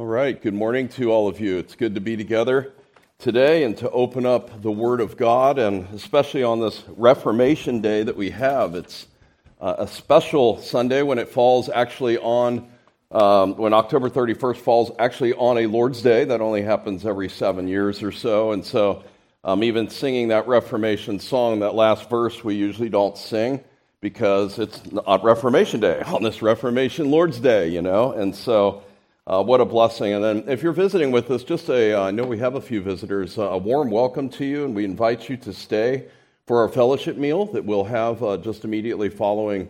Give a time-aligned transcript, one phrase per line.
[0.00, 1.58] All right, good morning to all of you.
[1.58, 2.72] It's good to be together
[3.18, 8.02] today and to open up the Word of God, and especially on this Reformation Day
[8.04, 8.74] that we have.
[8.74, 9.06] It's
[9.60, 12.66] uh, a special Sunday when it falls actually on,
[13.10, 16.24] um, when October 31st falls actually on a Lord's Day.
[16.24, 18.52] That only happens every seven years or so.
[18.52, 19.04] And so,
[19.44, 23.62] um, even singing that Reformation song, that last verse, we usually don't sing
[24.00, 28.12] because it's not Reformation Day on this Reformation Lord's Day, you know?
[28.12, 28.82] And so,
[29.30, 30.12] uh, what a blessing.
[30.12, 32.60] And then, if you're visiting with us, just a, uh, I know we have a
[32.60, 36.08] few visitors, uh, a warm welcome to you, and we invite you to stay
[36.48, 39.68] for our fellowship meal that we'll have uh, just immediately following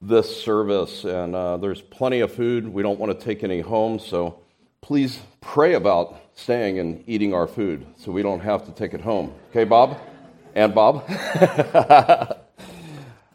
[0.00, 1.04] this service.
[1.04, 2.66] And uh, there's plenty of food.
[2.66, 4.38] We don't want to take any home, so
[4.80, 9.02] please pray about staying and eating our food so we don't have to take it
[9.02, 9.34] home.
[9.50, 9.98] Okay, Bob?
[10.54, 11.06] And Bob?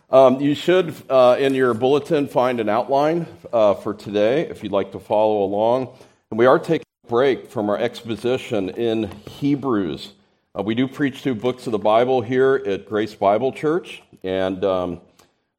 [0.10, 4.72] Um, you should, uh, in your bulletin, find an outline uh, for today if you'd
[4.72, 5.90] like to follow along.
[6.32, 10.14] And we are taking a break from our exposition in Hebrews.
[10.58, 14.64] Uh, we do preach two books of the Bible here at Grace Bible Church, and
[14.64, 15.02] um,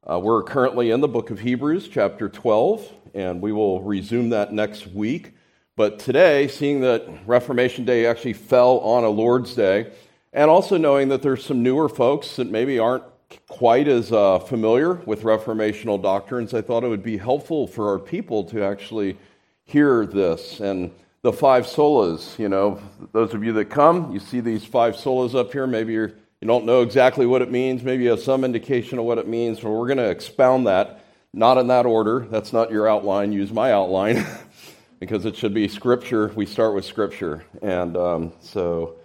[0.09, 4.51] uh, we're currently in the book of Hebrews, chapter 12, and we will resume that
[4.51, 5.33] next week.
[5.75, 9.91] But today, seeing that Reformation Day actually fell on a Lord's Day,
[10.33, 13.03] and also knowing that there's some newer folks that maybe aren't
[13.47, 17.99] quite as uh, familiar with reformational doctrines, I thought it would be helpful for our
[17.99, 19.17] people to actually
[19.65, 20.59] hear this.
[20.59, 20.91] And
[21.21, 25.35] the five solas, you know, those of you that come, you see these five solas
[25.35, 25.67] up here.
[25.67, 27.83] Maybe you're, you don't know exactly what it means.
[27.83, 29.59] Maybe you have some indication of what it means.
[29.59, 32.25] But we're going to expound that, not in that order.
[32.31, 33.31] That's not your outline.
[33.31, 34.25] Use my outline
[34.99, 36.31] because it should be Scripture.
[36.35, 37.43] We start with Scripture.
[37.61, 38.95] And um, so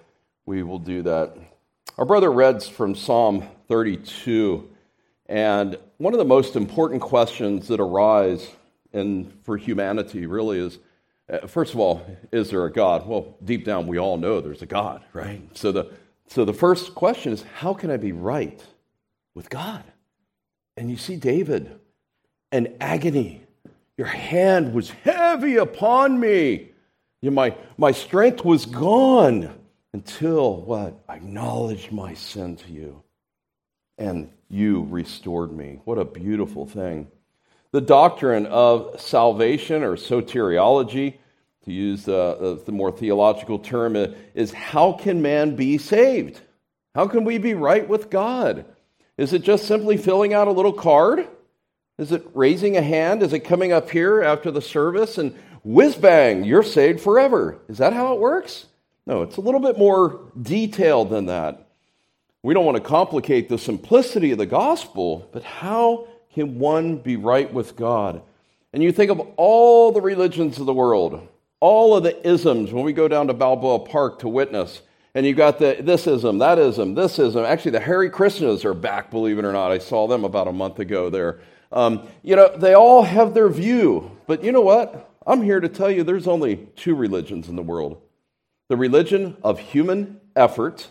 [0.46, 1.36] we will do that.
[1.98, 4.68] Our brother reads from Psalm 32,
[5.26, 8.48] and one of the most important questions that arise
[8.92, 10.78] in, for humanity really is
[11.28, 13.06] uh, first of all, is there a God?
[13.06, 15.40] Well, deep down, we all know there's a God, right?
[15.56, 15.90] So the,
[16.26, 18.62] so the first question is how can I be right
[19.34, 19.84] with God?
[20.76, 21.78] And you see David,
[22.52, 23.42] an agony.
[23.96, 26.72] Your hand was heavy upon me.
[27.22, 29.56] You know, my, my strength was gone
[29.92, 31.04] until what?
[31.08, 33.03] I acknowledged my sin to you
[33.98, 35.80] and you restored me.
[35.84, 37.08] What a beautiful thing.
[37.72, 41.14] The doctrine of salvation or soteriology,
[41.64, 46.40] to use the, the more theological term, uh, is how can man be saved?
[46.94, 48.64] How can we be right with God?
[49.16, 51.26] Is it just simply filling out a little card?
[51.98, 53.22] Is it raising a hand?
[53.22, 57.58] Is it coming up here after the service and whiz bang, you're saved forever?
[57.68, 58.66] Is that how it works?
[59.06, 61.63] No, it's a little bit more detailed than that.
[62.44, 67.16] We don't want to complicate the simplicity of the gospel, but how can one be
[67.16, 68.20] right with God?
[68.74, 71.26] And you think of all the religions of the world,
[71.60, 74.82] all of the isms when we go down to Balboa Park to witness.
[75.14, 77.46] And you got the this ism, that ism, this ism.
[77.46, 79.72] Actually, the Hare Krishnas are back, believe it or not.
[79.72, 81.40] I saw them about a month ago there.
[81.72, 84.18] Um, you know, they all have their view.
[84.26, 85.10] But you know what?
[85.26, 88.02] I'm here to tell you there's only two religions in the world
[88.68, 90.90] the religion of human effort,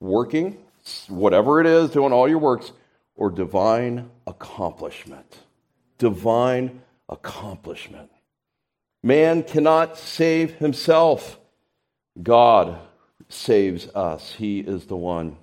[0.00, 0.58] working,
[1.08, 2.72] whatever it is, doing all your works,
[3.16, 5.38] or divine accomplishment.
[5.98, 8.10] Divine accomplishment.
[9.02, 11.38] Man cannot save himself.
[12.22, 12.78] God
[13.28, 14.32] saves us.
[14.32, 15.36] He is the one.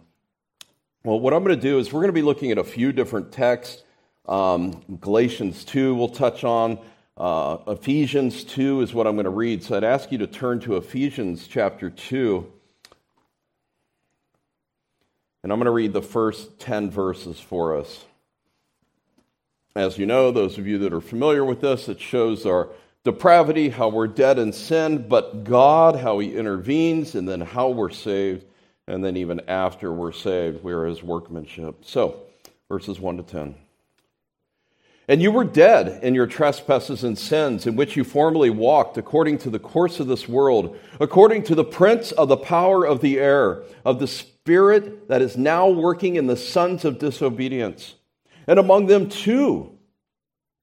[1.04, 2.92] Well, what I'm going to do is we're going to be looking at a few
[2.92, 3.84] different texts.
[4.28, 6.80] Um, Galatians 2, we'll touch on.
[7.16, 9.64] Uh, Ephesians 2 is what I'm going to read.
[9.64, 12.52] So I'd ask you to turn to Ephesians chapter 2.
[15.46, 18.04] And I'm going to read the first 10 verses for us.
[19.76, 22.70] As you know, those of you that are familiar with this, it shows our
[23.04, 27.92] depravity, how we're dead in sin, but God, how He intervenes, and then how we're
[27.92, 28.44] saved.
[28.88, 31.86] And then even after we're saved, we are His workmanship.
[31.86, 32.22] So,
[32.68, 33.54] verses 1 to 10.
[35.08, 39.38] And you were dead in your trespasses and sins, in which you formerly walked according
[39.38, 43.20] to the course of this world, according to the prince of the power of the
[43.20, 44.08] air, of the
[44.46, 47.96] spirit that is now working in the sons of disobedience.
[48.46, 49.76] And among them, too,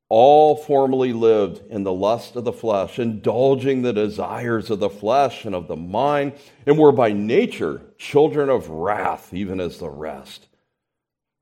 [0.08, 5.44] all formerly lived in the lust of the flesh, indulging the desires of the flesh
[5.44, 6.34] and of the mind,
[6.64, 10.46] and were by nature children of wrath, even as the rest.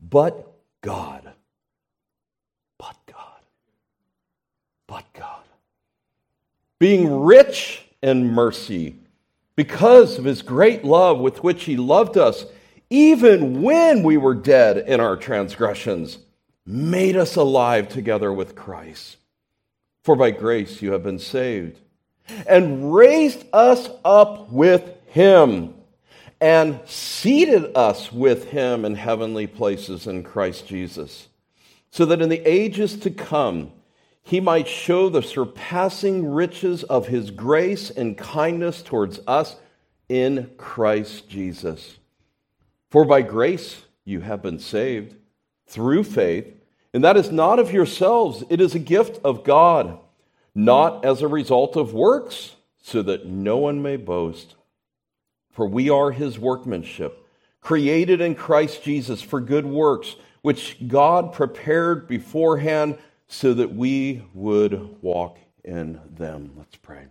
[0.01, 0.51] But
[0.81, 1.31] God,
[2.79, 3.43] but God.
[4.87, 5.43] But God.
[6.79, 8.97] Being rich in mercy,
[9.61, 12.47] because of his great love with which he loved us,
[12.89, 16.17] even when we were dead in our transgressions,
[16.65, 19.19] made us alive together with Christ.
[20.03, 21.79] For by grace you have been saved.
[22.47, 25.75] and raised us up with him
[26.41, 31.29] and seated us with him in heavenly places in Christ Jesus,
[31.91, 33.73] so that in the ages to come
[34.23, 39.57] he might show the surpassing riches of his grace and kindness towards us
[40.09, 41.99] in Christ Jesus.
[42.91, 45.15] For by grace you have been saved
[45.67, 46.53] through faith,
[46.93, 49.99] and that is not of yourselves, it is a gift of God,
[50.55, 54.57] not as a result of works, so that no one may boast.
[55.51, 57.25] For we are his workmanship,
[57.61, 62.99] created in Christ Jesus for good works, which God prepared beforehand
[63.33, 66.51] so that we would walk in them.
[66.57, 67.07] Let's pray.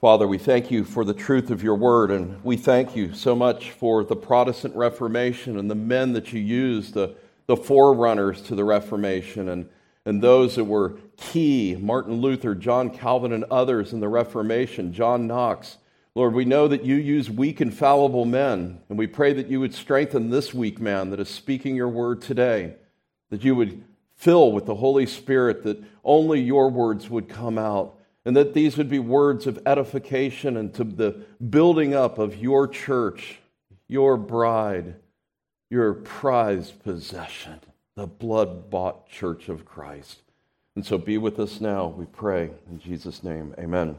[0.00, 3.36] Father, we thank you for the truth of your word, and we thank you so
[3.36, 7.14] much for the Protestant Reformation and the men that you used, the,
[7.46, 9.68] the forerunners to the Reformation, and,
[10.04, 15.28] and those that were key Martin Luther, John Calvin, and others in the Reformation, John
[15.28, 15.78] Knox.
[16.16, 19.60] Lord, we know that you use weak and fallible men, and we pray that you
[19.60, 22.74] would strengthen this weak man that is speaking your word today,
[23.28, 23.84] that you would
[24.20, 27.96] fill with the Holy Spirit, that only your words would come out,
[28.26, 31.12] and that these would be words of edification and to the
[31.48, 33.38] building up of your church,
[33.88, 34.94] your bride,
[35.70, 37.60] your prized possession,
[37.96, 40.20] the blood bought church of Christ.
[40.76, 42.50] And so be with us now, we pray.
[42.68, 43.96] In Jesus' name, amen.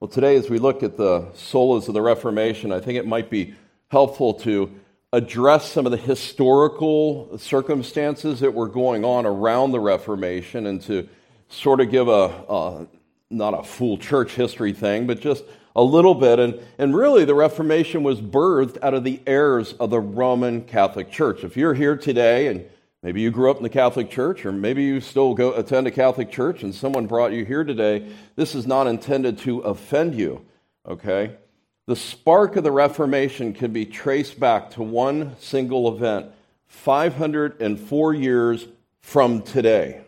[0.00, 3.28] Well, today, as we look at the solas of the Reformation, I think it might
[3.28, 3.54] be
[3.88, 4.70] helpful to
[5.12, 11.08] address some of the historical circumstances that were going on around the Reformation and to
[11.48, 12.12] sort of give a,
[12.48, 12.86] a
[13.30, 15.44] not a full church history thing, but just
[15.74, 16.38] a little bit.
[16.38, 21.10] And, and really, the Reformation was birthed out of the errors of the Roman Catholic
[21.10, 21.44] Church.
[21.44, 22.64] If you're here today and
[23.06, 25.92] Maybe you grew up in the Catholic Church, or maybe you still go attend a
[25.92, 28.10] Catholic church and someone brought you here today.
[28.34, 30.44] This is not intended to offend you,
[30.84, 31.36] okay?
[31.86, 36.32] The spark of the Reformation can be traced back to one single event
[36.66, 38.66] 504 years
[39.00, 40.00] from today,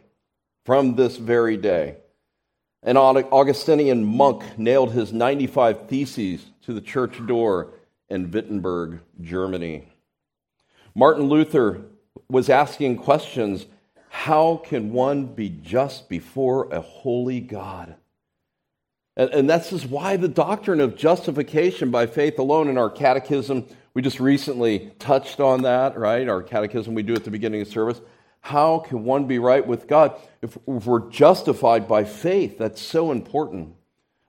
[0.65, 1.99] from this very day.
[2.83, 7.69] An Augustinian monk nailed his 95 Theses to the church door
[8.09, 9.87] in Wittenberg, Germany.
[10.97, 11.83] Martin Luther
[12.29, 13.67] was asking questions
[14.09, 17.95] how can one be just before a holy God?
[19.19, 23.67] And, and this is why the doctrine of justification by faith alone in our catechism,
[23.93, 26.27] we just recently touched on that, right?
[26.27, 28.01] Our catechism we do at the beginning of service.
[28.41, 32.57] How can one be right with God if, if we're justified by faith?
[32.57, 33.75] That's so important.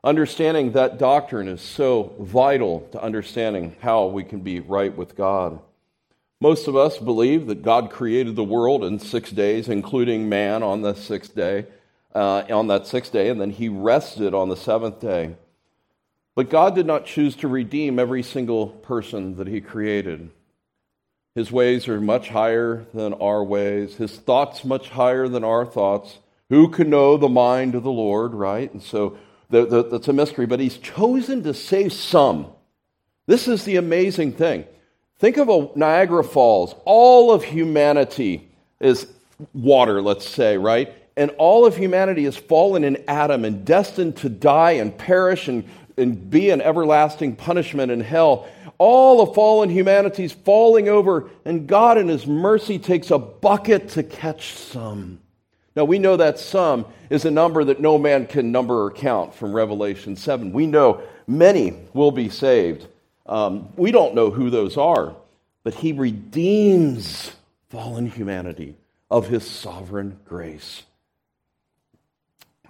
[0.04, 5.60] Understanding that doctrine is so vital to understanding how we can be right with God.
[6.42, 10.82] Most of us believe that God created the world in six days, including man on
[10.82, 11.66] the sixth day,
[12.14, 15.36] uh, on that sixth day, and then he rested on the seventh day.
[16.36, 20.30] But God did not choose to redeem every single person that he created.
[21.36, 26.20] His ways are much higher than our ways, his thoughts much higher than our thoughts.
[26.50, 28.74] Who can know the mind of the Lord, right?
[28.74, 29.18] And so
[29.50, 32.48] the, the, that's a mystery, but he's chosen to save some.
[33.28, 34.66] This is the amazing thing.
[35.20, 36.74] Think of a Niagara Falls.
[36.86, 39.06] All of humanity is
[39.54, 40.94] water, let's say, right?
[41.20, 45.66] And all of humanity is fallen in Adam and destined to die and perish and,
[45.98, 48.48] and be an everlasting punishment in hell.
[48.78, 53.90] All of fallen humanity is falling over, and God, in His mercy, takes a bucket
[53.90, 55.20] to catch some.
[55.76, 59.36] Now, we know that some is a number that no man can number or count
[59.36, 60.54] from Revelation 7.
[60.54, 62.88] We know many will be saved.
[63.26, 65.18] Um, we don't know who those are,
[65.64, 67.34] but he redeems
[67.68, 68.78] fallen humanity
[69.12, 70.84] of his sovereign grace.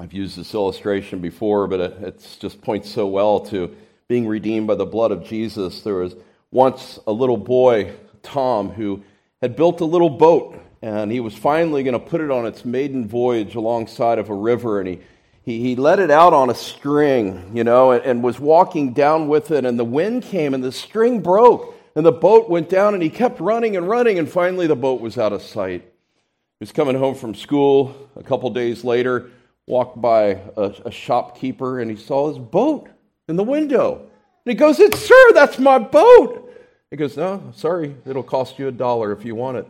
[0.01, 3.75] I've used this illustration before, but it just points so well to
[4.08, 5.82] being redeemed by the blood of Jesus.
[5.82, 6.15] There was
[6.51, 9.03] once a little boy, Tom, who
[9.41, 12.63] had built a little boat, and he was finally going to put it on its
[12.63, 15.00] maiden voyage alongside of a river, and he
[15.44, 19.65] he, let it out on a string, you know, and was walking down with it,
[19.65, 23.10] and the wind came and the string broke, and the boat went down, and he
[23.10, 25.82] kept running and running, and finally the boat was out of sight.
[25.82, 29.32] He was coming home from school a couple days later,
[29.69, 32.89] walked by a, a shopkeeper, and he saw his boat
[33.27, 33.99] in the window.
[34.45, 36.53] And he goes, Sir, that's my boat.
[36.91, 39.67] He goes, No, sorry, it'll cost you a dollar if you want it.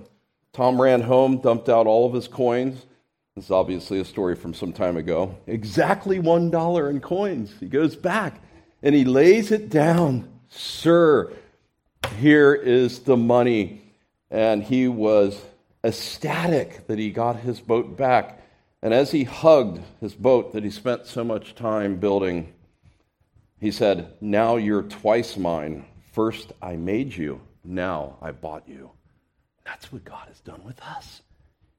[0.53, 2.85] Tom ran home, dumped out all of his coins,
[3.39, 5.33] this is obviously a story from some time ago.
[5.47, 7.53] Exactly one dollar in coins.
[7.57, 8.41] He goes back
[8.83, 10.29] and he lays it down.
[10.49, 11.31] Sir,
[12.17, 13.81] here is the money.
[14.29, 15.41] And he was
[15.85, 18.38] ecstatic that he got his boat back.
[18.81, 22.53] And as he hugged his boat that he spent so much time building,
[23.59, 25.85] he said, Now you're twice mine.
[26.11, 28.91] First I made you, now I bought you.
[29.65, 31.21] That's what God has done with us.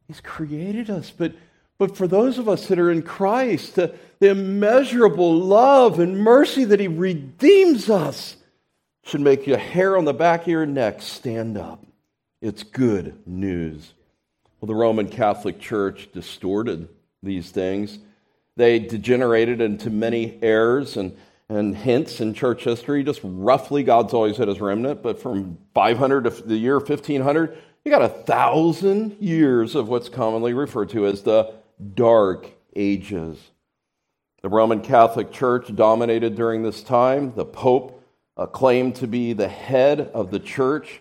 [0.06, 1.10] He's created us.
[1.10, 1.32] But,
[1.78, 6.64] but for those of us that are in Christ, the, the immeasurable love and mercy
[6.64, 8.36] that He redeems us
[9.04, 11.84] should make your hair on the back of your neck stand up.
[12.40, 13.94] It's good news.
[14.60, 16.88] Well, the Roman Catholic Church distorted
[17.22, 17.98] these things.
[18.56, 21.16] They degenerated into many errors and,
[21.48, 23.02] and hints in church history.
[23.02, 27.90] Just roughly, God's always had his remnant, but from 500 to the year 1500, you
[27.90, 31.54] got a thousand years of what's commonly referred to as the
[31.94, 33.38] Dark Ages.
[34.42, 37.32] The Roman Catholic Church dominated during this time.
[37.34, 38.04] The Pope
[38.52, 41.00] claimed to be the head of the church.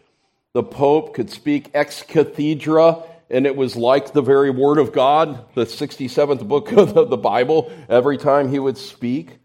[0.54, 5.46] The Pope could speak ex cathedra and it was like the very Word of God,
[5.54, 9.40] the 67th book of the Bible, every time he would speak.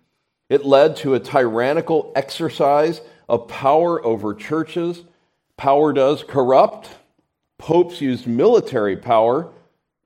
[0.49, 5.03] It led to a tyrannical exercise of power over churches.
[5.57, 6.91] Power does corrupt.
[7.59, 9.51] Popes used military power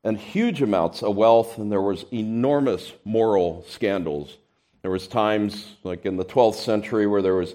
[0.05, 4.37] and huge amounts of wealth, and there was enormous moral scandals.
[4.83, 7.55] There was times, like in the 12th century, where there was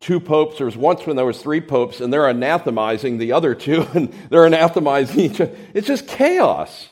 [0.00, 0.58] two popes.
[0.58, 4.12] There was once when there was three popes, and they're anathemizing the other two, and
[4.30, 5.56] they're anathemizing each other.
[5.72, 6.88] It's just chaos.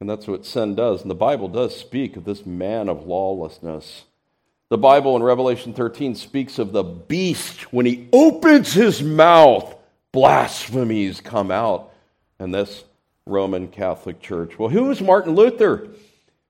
[0.00, 1.02] And that's what sin does.
[1.02, 4.04] And the Bible does speak of this man of lawlessness.
[4.70, 9.76] The Bible in Revelation 13 speaks of the beast when he opens his mouth,
[10.12, 11.92] blasphemies come out.
[12.38, 12.84] And this
[13.26, 14.58] Roman Catholic Church.
[14.58, 15.88] Well, who was Martin Luther?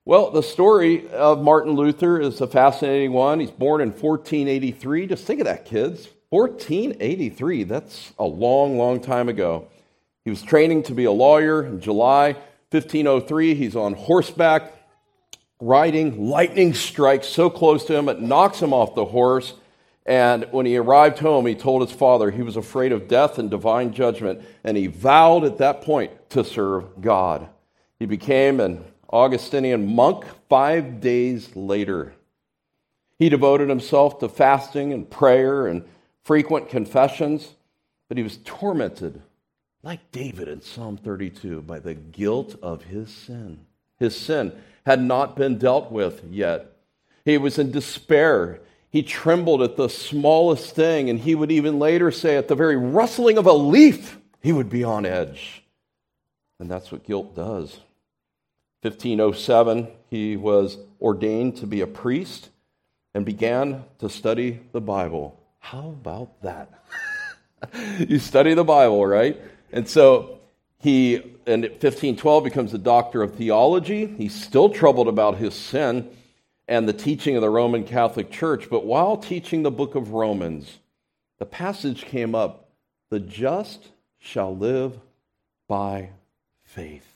[0.07, 3.38] Well, the story of Martin Luther is a fascinating one.
[3.38, 5.07] He's born in 1483.
[5.07, 6.09] Just think of that, kids.
[6.30, 7.64] 1483.
[7.64, 9.69] That's a long, long time ago.
[10.25, 12.33] He was training to be a lawyer in July
[12.71, 13.54] 1503.
[13.54, 14.73] He's on horseback
[15.61, 16.30] riding.
[16.30, 19.52] Lightning strikes so close to him, it knocks him off the horse.
[20.07, 23.50] And when he arrived home, he told his father he was afraid of death and
[23.50, 24.40] divine judgment.
[24.64, 27.49] And he vowed at that point to serve God.
[27.99, 32.14] He became an Augustinian monk five days later.
[33.19, 35.85] He devoted himself to fasting and prayer and
[36.25, 37.55] frequent confessions,
[38.09, 39.21] but he was tormented,
[39.83, 43.67] like David in Psalm 32, by the guilt of his sin.
[43.99, 44.52] His sin
[44.87, 46.73] had not been dealt with yet.
[47.25, 48.61] He was in despair.
[48.90, 52.76] He trembled at the smallest thing, and he would even later say, at the very
[52.76, 55.62] rustling of a leaf, he would be on edge.
[56.59, 57.81] And that's what guilt does.
[58.82, 62.49] 1507, he was ordained to be a priest
[63.14, 65.38] and began to study the Bible.
[65.58, 66.70] How about that?
[67.99, 69.40] you study the Bible, right?
[69.72, 70.40] And so
[70.78, 74.06] he, in 1512, becomes a doctor of theology.
[74.06, 76.08] He's still troubled about his sin
[76.66, 78.70] and the teaching of the Roman Catholic Church.
[78.70, 80.78] But while teaching the book of Romans,
[81.38, 82.70] the passage came up
[83.10, 84.99] the just shall live
[85.68, 86.10] by
[86.64, 87.06] faith.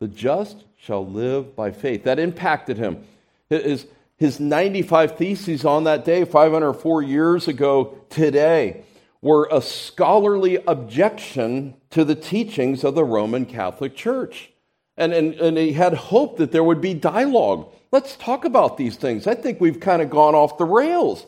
[0.00, 2.04] The just shall live by faith.
[2.04, 3.04] That impacted him.
[3.50, 8.84] His, his 95 theses on that day, 504 years ago today,
[9.20, 14.50] were a scholarly objection to the teachings of the Roman Catholic Church.
[14.96, 17.72] And, and, and he had hope that there would be dialogue.
[17.92, 19.26] Let's talk about these things.
[19.26, 21.26] I think we've kind of gone off the rails.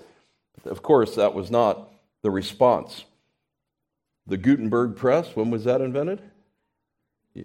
[0.65, 1.91] Of course, that was not
[2.23, 3.05] the response.
[4.27, 6.21] The Gutenberg press, when was that invented?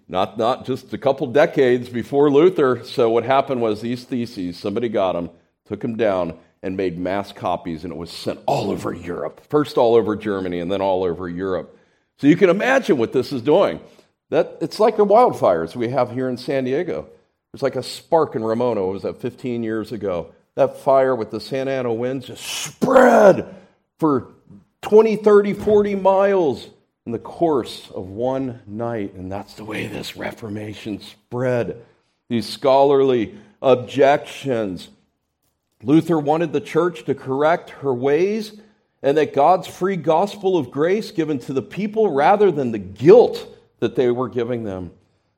[0.08, 2.84] Not, not just a couple decades before Luther.
[2.84, 5.30] So, what happened was these theses, somebody got them,
[5.66, 9.42] took them down, and made mass copies, and it was sent all over Europe.
[9.50, 11.78] First, all over Germany, and then all over Europe.
[12.18, 13.80] So, you can imagine what this is doing.
[14.32, 17.08] That, it's like the wildfires we have here in San Diego.
[17.52, 18.82] There's like a spark in Ramona.
[18.84, 20.34] It was that 15 years ago?
[20.56, 23.54] That fire with the Santa Ana winds just spread
[24.00, 24.34] for
[24.82, 26.70] 20, 30, 40 miles
[27.06, 29.14] in the course of one night.
[29.14, 31.84] And that's the way this Reformation spread.
[32.30, 34.90] These scholarly objections.
[35.84, 38.60] Luther wanted the church to correct her ways
[39.04, 43.48] and that God's free gospel of grace given to the people rather than the guilt
[43.80, 44.92] that they were giving them.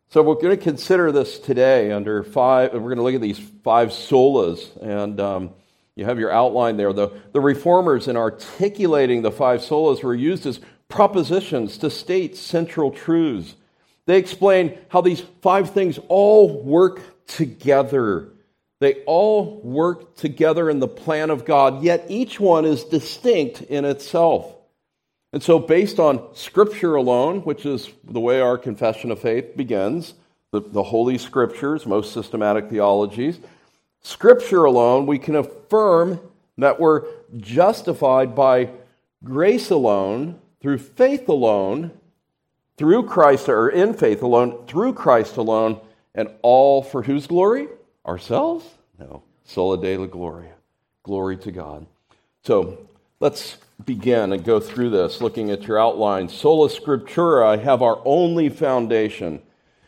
[0.09, 3.39] So we're going to consider this today under five, we're going to look at these
[3.65, 4.73] five solas.
[4.81, 5.49] And um,
[5.95, 6.93] you have your outline there.
[6.93, 12.91] The, the reformers, in articulating the five solas, were used as propositions to state central
[12.91, 13.55] truths.
[14.05, 18.29] They explain how these five things all work together.
[18.79, 23.85] They all work together in the plan of God, yet each one is distinct in
[23.85, 24.53] itself.
[25.33, 30.13] And so, based on Scripture alone, which is the way our confession of faith begins,
[30.51, 33.39] the, the Holy Scriptures, most systematic theologies.
[34.01, 36.19] Scripture alone, we can affirm
[36.57, 37.03] that we're
[37.35, 38.69] justified by
[39.23, 41.91] grace alone, through faith alone,
[42.75, 45.79] through Christ, or in faith alone, through Christ alone,
[46.13, 47.69] and all for whose glory?
[48.05, 48.65] Ourselves?
[48.99, 49.23] No.
[49.45, 50.55] Soli Deo Gloria.
[51.03, 51.85] Glory to God.
[52.43, 52.85] So
[53.21, 53.55] let's
[53.85, 56.27] begin and go through this, looking at your outline.
[56.27, 59.41] Sola Scriptura, I have our only foundation.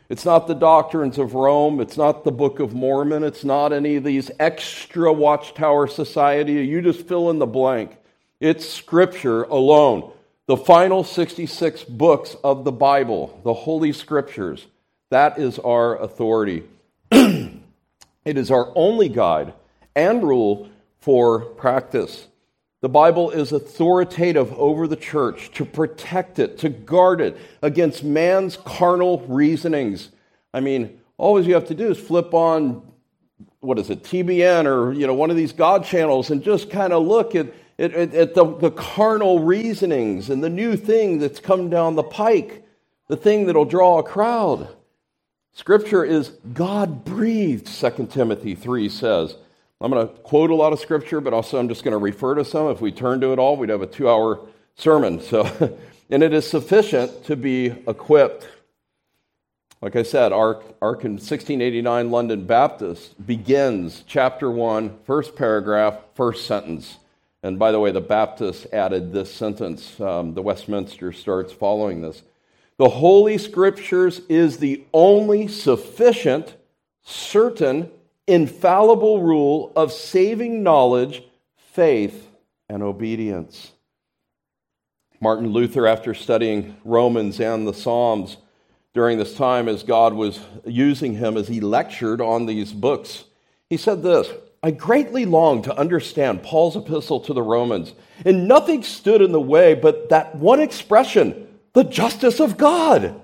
[0.07, 1.81] It's not the doctrines of Rome.
[1.81, 3.25] It's not the Book of Mormon.
[3.25, 6.53] It's not any of these extra Watchtower Society.
[6.53, 7.98] You just fill in the blank.
[8.39, 10.13] It's Scripture alone.
[10.50, 14.65] The final 66 books of the Bible, the Holy Scriptures,
[15.12, 16.63] that is our authority.
[17.12, 17.60] it
[18.25, 19.53] is our only guide
[19.96, 20.68] and rule
[21.01, 22.25] for practice.
[22.82, 28.58] The Bible is authoritative over the church to protect it, to guard it against man's
[28.58, 30.10] carnal reasonings.
[30.51, 32.82] I mean, all you have to do is flip on,
[33.60, 36.91] what is it, TBN or you know one of these God channels and just kind
[36.91, 41.69] of look at, at, at the, the carnal reasonings and the new thing that's come
[41.69, 42.65] down the pike,
[43.07, 44.67] the thing that'll draw a crowd.
[45.53, 49.36] Scripture is God breathed, 2 Timothy 3 says.
[49.81, 52.36] I'm going to quote a lot of scripture, but also I'm just going to refer
[52.36, 52.67] to some.
[52.67, 54.45] If we turn to it all, we'd have a two hour
[54.75, 55.21] sermon.
[55.21, 55.45] So,
[56.09, 58.48] and it is sufficient to be equipped.
[59.81, 66.98] Like I said, our, our 1689 London Baptist begins chapter 1, first paragraph, first sentence.
[67.41, 70.00] And by the way, the Baptists added this sentence.
[70.00, 72.24] Um, the Westminster starts following this.
[72.77, 76.55] The Holy Scriptures is the only sufficient,
[77.01, 77.91] certain,
[78.27, 81.24] infallible rule of saving knowledge,
[81.55, 82.29] faith,
[82.69, 83.72] and obedience.
[85.22, 88.38] Martin Luther, after studying Romans and the Psalms
[88.93, 93.25] during this time, as God was using him as he lectured on these books,
[93.69, 94.29] he said this
[94.62, 97.94] I greatly longed to understand Paul's epistle to the Romans,
[98.25, 103.22] and nothing stood in the way but that one expression, the justice of God.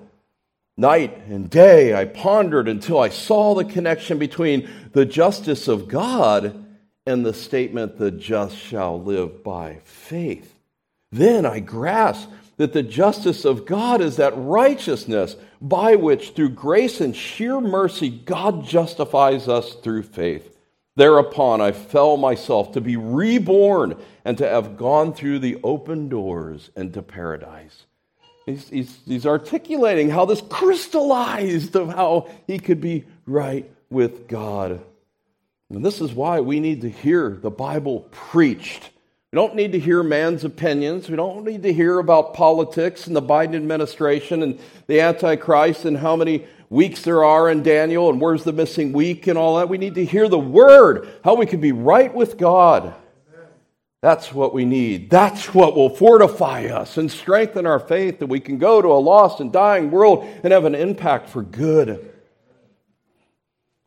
[0.77, 6.65] Night and day I pondered until I saw the connection between the justice of God
[7.05, 10.57] and the statement, the just shall live by faith.
[11.11, 17.01] Then I grasped that the justice of God is that righteousness by which, through grace
[17.01, 20.54] and sheer mercy, God justifies us through faith.
[20.95, 26.69] Thereupon I fell myself to be reborn and to have gone through the open doors
[26.75, 27.85] into paradise.
[28.45, 34.81] He's, he's, he's articulating how this crystallized of how he could be right with God.
[35.69, 38.91] And this is why we need to hear the Bible preached.
[39.31, 41.09] We don't need to hear man's opinions.
[41.09, 45.97] We don't need to hear about politics and the Biden administration and the Antichrist and
[45.97, 49.69] how many weeks there are in Daniel and where's the missing week and all that.
[49.69, 52.93] We need to hear the word, how we can be right with God.
[54.01, 55.09] That's what we need.
[55.09, 59.01] That's what will fortify us and strengthen our faith that we can go to a
[59.01, 62.11] lost and dying world and have an impact for good.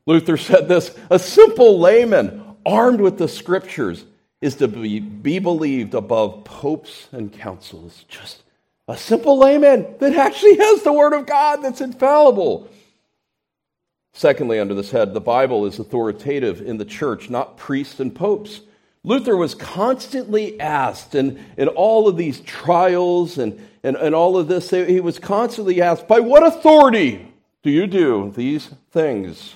[0.06, 4.04] Luther said this a simple layman armed with the scriptures
[4.40, 8.04] is to be, be believed above popes and councils.
[8.08, 8.42] Just
[8.88, 12.68] a simple layman that actually has the word of God that's infallible.
[14.14, 18.62] Secondly, under this head, the Bible is authoritative in the church, not priests and popes.
[19.04, 24.48] Luther was constantly asked, and in all of these trials and, and, and all of
[24.48, 29.54] this, he was constantly asked, By what authority do you do these things?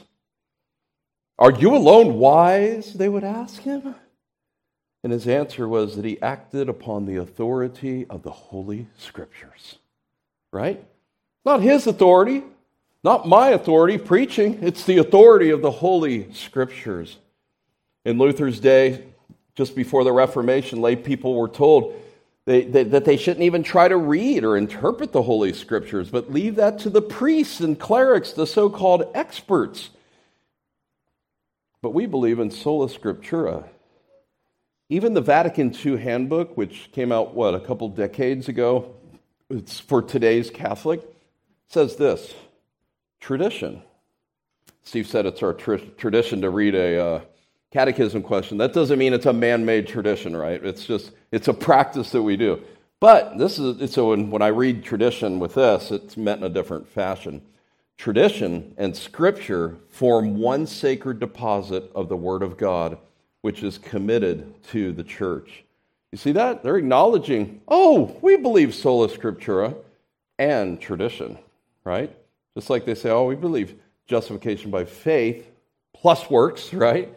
[1.38, 2.92] Are you alone wise?
[2.92, 3.96] They would ask him.
[5.02, 9.78] And his answer was that he acted upon the authority of the Holy Scriptures.
[10.52, 10.84] Right?
[11.44, 12.44] Not his authority,
[13.02, 17.16] not my authority preaching, it's the authority of the Holy Scriptures.
[18.04, 19.04] In Luther's day,
[19.54, 21.94] just before the Reformation, lay people were told
[22.44, 26.32] they, they, that they shouldn't even try to read or interpret the Holy Scriptures, but
[26.32, 29.90] leave that to the priests and clerics, the so called experts.
[31.82, 33.64] But we believe in sola scriptura.
[34.92, 38.94] Even the Vatican II handbook, which came out, what, a couple decades ago,
[39.48, 41.00] it's for today's Catholic,
[41.66, 42.34] says this
[43.18, 43.82] tradition.
[44.82, 46.98] Steve said it's our tr- tradition to read a.
[46.98, 47.20] Uh,
[47.70, 48.58] catechism question.
[48.58, 50.62] That doesn't mean it's a man-made tradition, right?
[50.62, 52.62] It's just it's a practice that we do.
[53.00, 56.50] But this is so when, when I read tradition with this, it's meant in a
[56.50, 57.40] different fashion.
[57.96, 62.98] Tradition and scripture form one sacred deposit of the Word of God,
[63.42, 65.64] which is committed to the church.
[66.10, 66.62] You see that?
[66.62, 69.76] They're acknowledging, oh, we believe sola scriptura
[70.38, 71.38] and tradition,
[71.84, 72.14] right?
[72.54, 73.74] Just like they say, oh, we believe
[74.06, 75.46] justification by faith
[75.94, 77.14] plus works, right?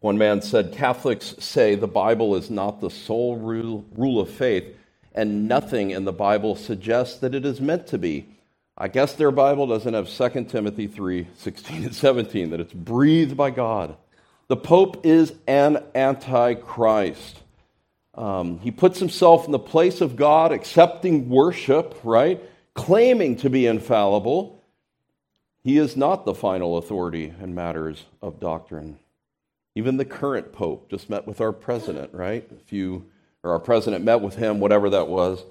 [0.00, 4.64] One man said Catholics say the Bible is not the sole rule, rule of faith,
[5.14, 8.26] and nothing in the Bible suggests that it is meant to be.
[8.78, 13.36] I guess their Bible doesn't have 2 Timothy 3 16 and 17, that it's breathed
[13.36, 13.96] by God.
[14.50, 17.38] The Pope is an antichrist.
[18.16, 22.42] Um, he puts himself in the place of God, accepting worship, right?
[22.74, 24.60] Claiming to be infallible.
[25.62, 28.98] He is not the final authority in matters of doctrine.
[29.76, 32.44] Even the current Pope just met with our president, right?
[32.50, 33.06] A few,
[33.44, 35.44] or our president met with him, whatever that was.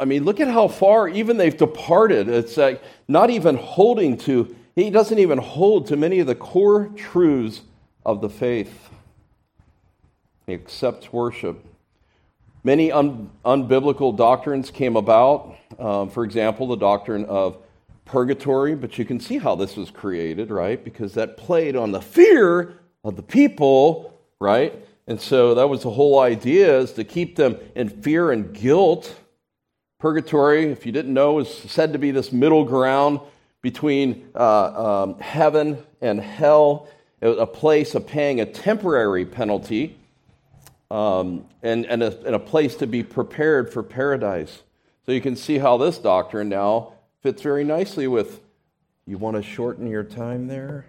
[0.00, 2.30] I mean, look at how far even they've departed.
[2.30, 6.88] It's like not even holding to, he doesn't even hold to many of the core
[6.96, 7.60] truths
[8.04, 8.90] of the faith.
[10.46, 11.64] He accepts worship.
[12.64, 15.56] Many un- unbiblical doctrines came about.
[15.78, 17.56] Um, for example, the doctrine of
[18.04, 20.82] purgatory, but you can see how this was created, right?
[20.82, 24.74] Because that played on the fear of the people, right?
[25.06, 29.14] And so that was the whole idea is to keep them in fear and guilt
[30.02, 33.20] Purgatory, if you didn't know, is said to be this middle ground
[33.60, 36.88] between uh, um, heaven and hell,
[37.22, 39.96] a place of paying a temporary penalty
[40.90, 44.62] um, and, and, a, and a place to be prepared for paradise.
[45.06, 48.40] So you can see how this doctrine now fits very nicely with
[49.06, 50.86] you want to shorten your time there?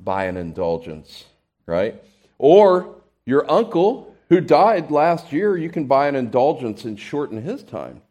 [0.00, 1.24] Buy an indulgence,
[1.66, 2.02] right?
[2.38, 7.62] Or your uncle who died last year, you can buy an indulgence and shorten his
[7.62, 8.02] time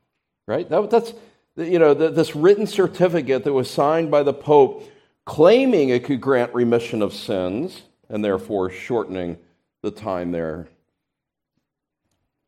[0.51, 0.69] right?
[0.69, 1.13] That, that's,
[1.55, 4.89] you know, this written certificate that was signed by the Pope
[5.25, 9.37] claiming it could grant remission of sins and therefore shortening
[9.81, 10.67] the time there.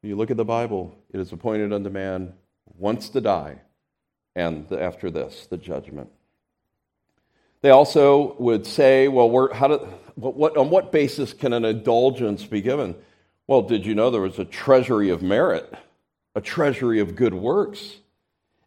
[0.02, 2.34] You look at the Bible, it is appointed unto man
[2.78, 3.62] once to die,
[4.36, 6.10] and after this, the judgment.
[7.62, 9.76] They also would say, well, how do,
[10.16, 12.96] what, what, on what basis can an indulgence be given?
[13.48, 15.74] Well, did you know there was a treasury of merit?
[16.36, 17.98] a treasury of good works,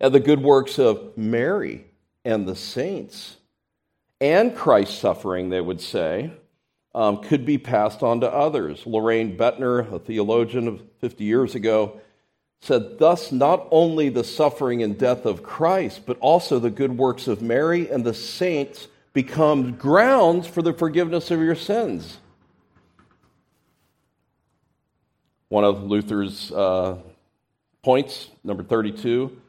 [0.01, 1.87] and the good works of Mary
[2.25, 3.37] and the saints,
[4.20, 6.31] and Christ's suffering, they would say,
[6.94, 8.87] um, could be passed on to others.
[8.87, 12.00] Loraine Boettner, a theologian of 50 years ago,
[12.61, 17.29] said, Thus, not only the suffering and death of Christ, but also the good works
[17.29, 22.18] of Mary and the saints become grounds for the forgiveness of your sins.
[25.48, 26.98] One of Luther's uh,
[27.83, 29.40] points, number 32.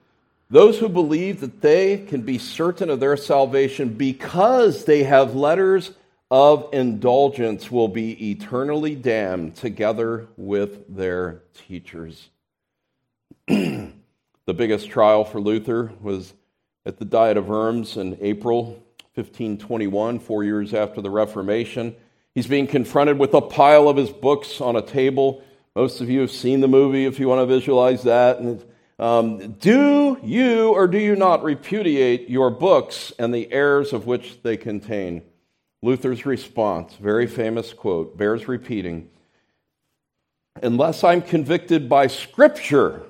[0.50, 5.92] Those who believe that they can be certain of their salvation because they have letters
[6.32, 12.30] of indulgence will be eternally damned together with their teachers.
[13.48, 13.94] the
[14.46, 16.34] biggest trial for Luther was
[16.86, 18.84] at the Diet of Worms in April
[19.16, 21.96] 1521, four years after the Reformation.
[22.36, 25.44] He's being confronted with a pile of his books on a table
[25.78, 28.40] most of you have seen the movie if you want to visualize that.
[28.40, 28.66] And,
[29.00, 34.42] um, do you or do you not repudiate your books and the errors of which
[34.42, 35.22] they contain?
[35.84, 39.10] Luther's response, very famous quote, bears repeating
[40.64, 43.04] Unless I'm convicted by Scripture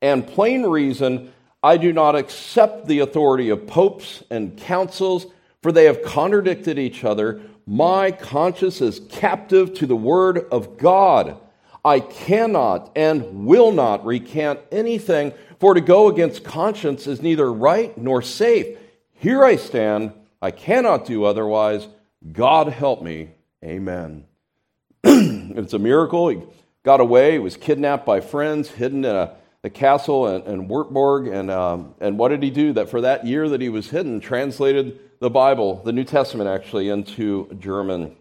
[0.00, 5.26] and plain reason, I do not accept the authority of popes and councils,
[5.62, 7.40] for they have contradicted each other.
[7.66, 11.38] My conscience is captive to the Word of God.
[11.86, 17.96] I cannot and will not recant anything, for to go against conscience is neither right
[17.96, 18.76] nor safe.
[19.14, 20.12] Here I stand.
[20.42, 21.86] I cannot do otherwise.
[22.32, 23.30] God help me.
[23.64, 24.24] Amen.
[25.04, 26.28] it's a miracle.
[26.28, 26.42] He
[26.82, 27.34] got away.
[27.34, 31.32] He was kidnapped by friends, hidden in a, a castle in, in Württemberg.
[31.32, 32.72] And, um, and what did he do?
[32.72, 36.88] That for that year that he was hidden, translated the Bible, the New Testament actually,
[36.88, 38.16] into German.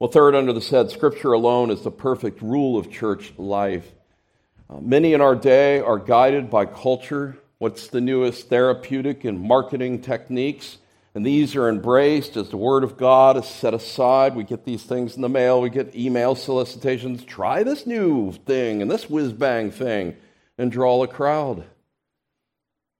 [0.00, 3.86] Well, third, under the said, Scripture alone is the perfect rule of church life.
[4.70, 7.36] Uh, many in our day are guided by culture.
[7.58, 10.78] What's the newest therapeutic and marketing techniques?
[11.14, 14.34] And these are embraced as the Word of God is set aside.
[14.34, 17.22] We get these things in the mail, we get email solicitations.
[17.22, 20.16] Try this new thing and this whiz bang thing
[20.56, 21.64] and draw a crowd.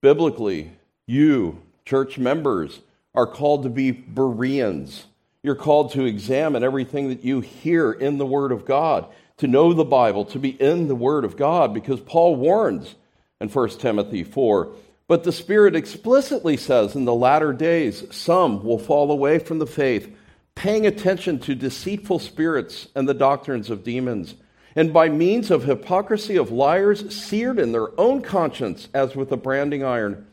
[0.03, 0.73] Biblically,
[1.07, 2.81] you, church members,
[3.15, 5.07] are called to be Bereans
[5.43, 9.07] you're called to examine everything that you hear in the Word of God,
[9.39, 12.95] to know the Bible, to be in the Word of God, because Paul warns
[13.41, 14.73] in 1 Timothy 4.
[15.09, 19.67] But the Spirit explicitly says in the latter days, some will fall away from the
[19.67, 20.15] faith,
[20.55, 24.35] paying attention to deceitful spirits and the doctrines of demons,
[24.77, 29.37] and by means of hypocrisy of liars, seared in their own conscience as with a
[29.37, 30.27] branding iron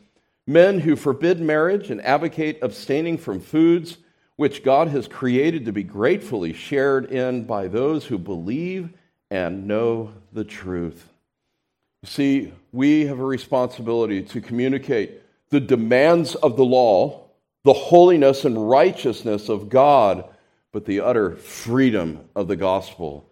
[0.48, 3.98] men who forbid marriage and advocate abstaining from foods
[4.38, 8.88] which God has created to be gratefully shared in by those who believe
[9.30, 11.10] and know the truth.
[12.02, 15.20] You see, we have a responsibility to communicate
[15.50, 17.28] the demands of the law,
[17.64, 20.24] the holiness and righteousness of God,
[20.72, 23.28] but the utter freedom of the gospel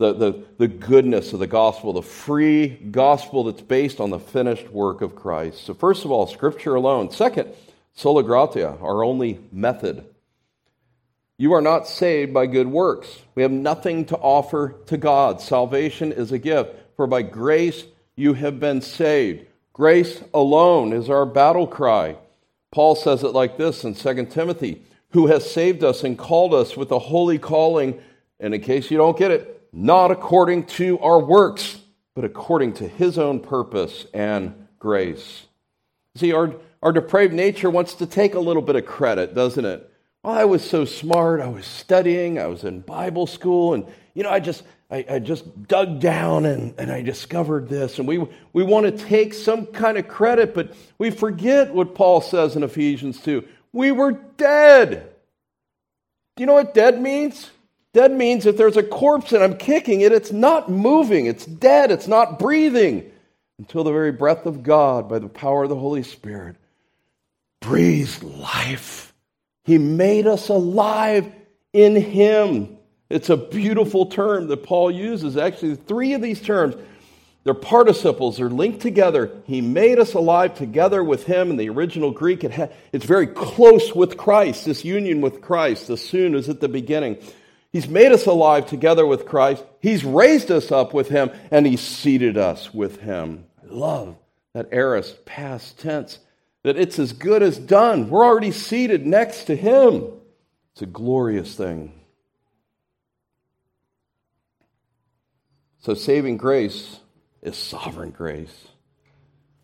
[0.00, 4.70] the, the, the goodness of the gospel, the free gospel that's based on the finished
[4.70, 5.62] work of Christ.
[5.64, 7.10] So, first of all, Scripture alone.
[7.10, 7.52] Second,
[7.92, 10.06] sola gratia, our only method.
[11.40, 13.22] You are not saved by good works.
[13.34, 15.40] We have nothing to offer to God.
[15.40, 19.46] Salvation is a gift, for by grace you have been saved.
[19.72, 22.18] Grace alone is our battle cry.
[22.70, 26.76] Paul says it like this in 2 Timothy Who has saved us and called us
[26.76, 27.98] with a holy calling.
[28.38, 31.80] And in case you don't get it, not according to our works,
[32.14, 35.46] but according to his own purpose and grace.
[36.16, 39.89] See, our, our depraved nature wants to take a little bit of credit, doesn't it?
[40.22, 41.40] Well, I was so smart.
[41.40, 42.38] I was studying.
[42.38, 43.74] I was in Bible school.
[43.74, 47.98] And, you know, I just, I, I just dug down and, and I discovered this.
[47.98, 52.20] And we, we want to take some kind of credit, but we forget what Paul
[52.20, 53.46] says in Ephesians 2.
[53.72, 55.10] We were dead.
[56.36, 57.50] Do you know what dead means?
[57.92, 61.90] Dead means if there's a corpse and I'm kicking it, it's not moving, it's dead,
[61.90, 63.10] it's not breathing
[63.58, 66.56] until the very breath of God, by the power of the Holy Spirit,
[67.60, 69.09] breathes life.
[69.64, 71.30] He made us alive
[71.72, 72.78] in Him.
[73.08, 75.36] It's a beautiful term that Paul uses.
[75.36, 76.76] Actually, three of these terms,
[77.42, 79.30] they're participles, they're linked together.
[79.46, 81.50] He made us alive together with Him.
[81.50, 85.90] In the original Greek, it ha- it's very close with Christ, this union with Christ,
[85.90, 87.18] as soon as at the beginning.
[87.72, 89.64] He's made us alive together with Christ.
[89.80, 93.44] He's raised us up with him, and he's seated us with him.
[93.62, 94.16] I love
[94.54, 96.18] that aorist past tense,
[96.62, 98.10] that it's as good as done.
[98.10, 100.08] We're already seated next to him.
[100.72, 101.92] It's a glorious thing.
[105.80, 107.00] So, saving grace
[107.42, 108.68] is sovereign grace.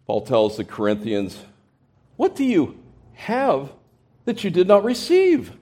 [0.07, 1.39] Paul tells the Corinthians,
[2.17, 2.79] What do you
[3.15, 3.71] have
[4.25, 5.53] that you did not receive?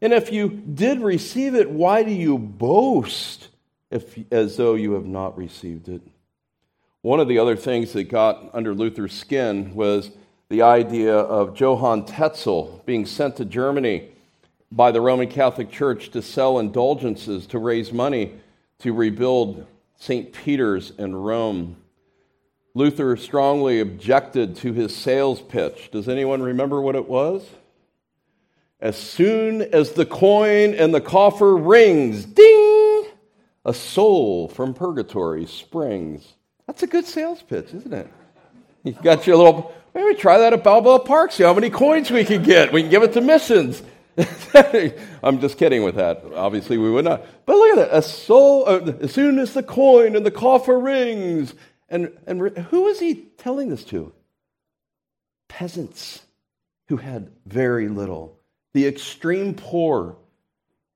[0.00, 3.48] And if you did receive it, why do you boast
[3.90, 6.02] if, as though you have not received it?
[7.02, 10.10] One of the other things that got under Luther's skin was
[10.48, 14.08] the idea of Johann Tetzel being sent to Germany
[14.70, 18.34] by the Roman Catholic Church to sell indulgences to raise money
[18.80, 20.32] to rebuild St.
[20.32, 21.76] Peter's in Rome.
[22.74, 25.90] Luther strongly objected to his sales pitch.
[25.92, 27.48] Does anyone remember what it was?
[28.80, 33.06] As soon as the coin in the coffer rings, ding,
[33.64, 36.34] a soul from purgatory springs.
[36.66, 38.08] That's a good sales pitch, isn't it?
[38.84, 42.24] You got your little, maybe try that at Balboa Park, see how many coins we
[42.24, 42.72] can get.
[42.72, 43.82] We can give it to missions.
[45.22, 46.22] I'm just kidding with that.
[46.36, 47.26] Obviously, we would not.
[47.46, 47.98] But look at that.
[47.98, 51.54] A soul, uh, as soon as the coin in the coffer rings.
[51.88, 54.12] And, and who is he telling this to?
[55.48, 56.22] Peasants
[56.86, 58.38] who had very little
[58.74, 60.16] the extreme poor,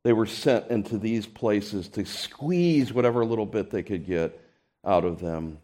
[0.03, 4.39] they were sent into these places to squeeze whatever little bit they could get
[4.85, 5.59] out of them.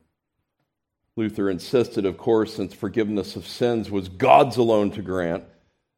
[1.16, 5.44] Luther insisted, of course, since forgiveness of sins was God's alone to grant,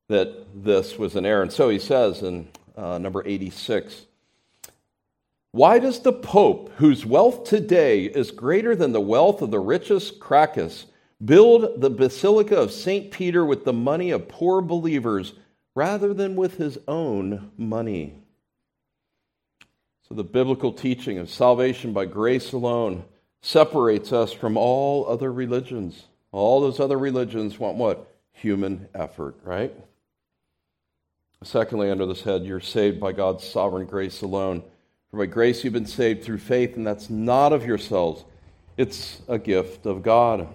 [0.09, 1.43] that this was an error.
[1.43, 4.07] And so he says in uh, number 86
[5.53, 10.21] Why does the Pope, whose wealth today is greater than the wealth of the richest
[10.21, 10.87] Crassus,
[11.25, 13.11] build the Basilica of St.
[13.11, 15.33] Peter with the money of poor believers?
[15.77, 18.15] rather than with his own money.
[20.09, 23.05] So, the biblical teaching of salvation by grace alone
[23.43, 26.05] separates us from all other religions.
[26.33, 28.13] All those other religions want what?
[28.33, 29.75] Human effort, right?
[31.43, 34.63] Secondly, under this head, you're saved by God's sovereign grace alone.
[35.11, 38.25] For by grace you've been saved through faith, and that's not of yourselves,
[38.77, 40.49] it's a gift of God.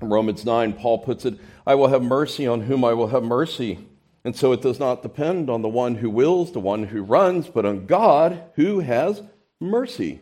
[0.00, 3.22] In Romans 9, Paul puts it I will have mercy on whom I will have
[3.22, 3.86] mercy
[4.24, 7.46] and so it does not depend on the one who wills, the one who runs,
[7.46, 9.22] but on God who has
[9.60, 10.20] mercy.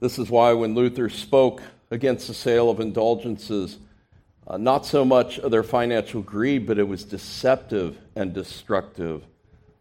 [0.00, 3.78] This is why when Luther spoke against the sale of indulgences,
[4.46, 9.22] uh, not so much of their financial greed, but it was deceptive and destructive.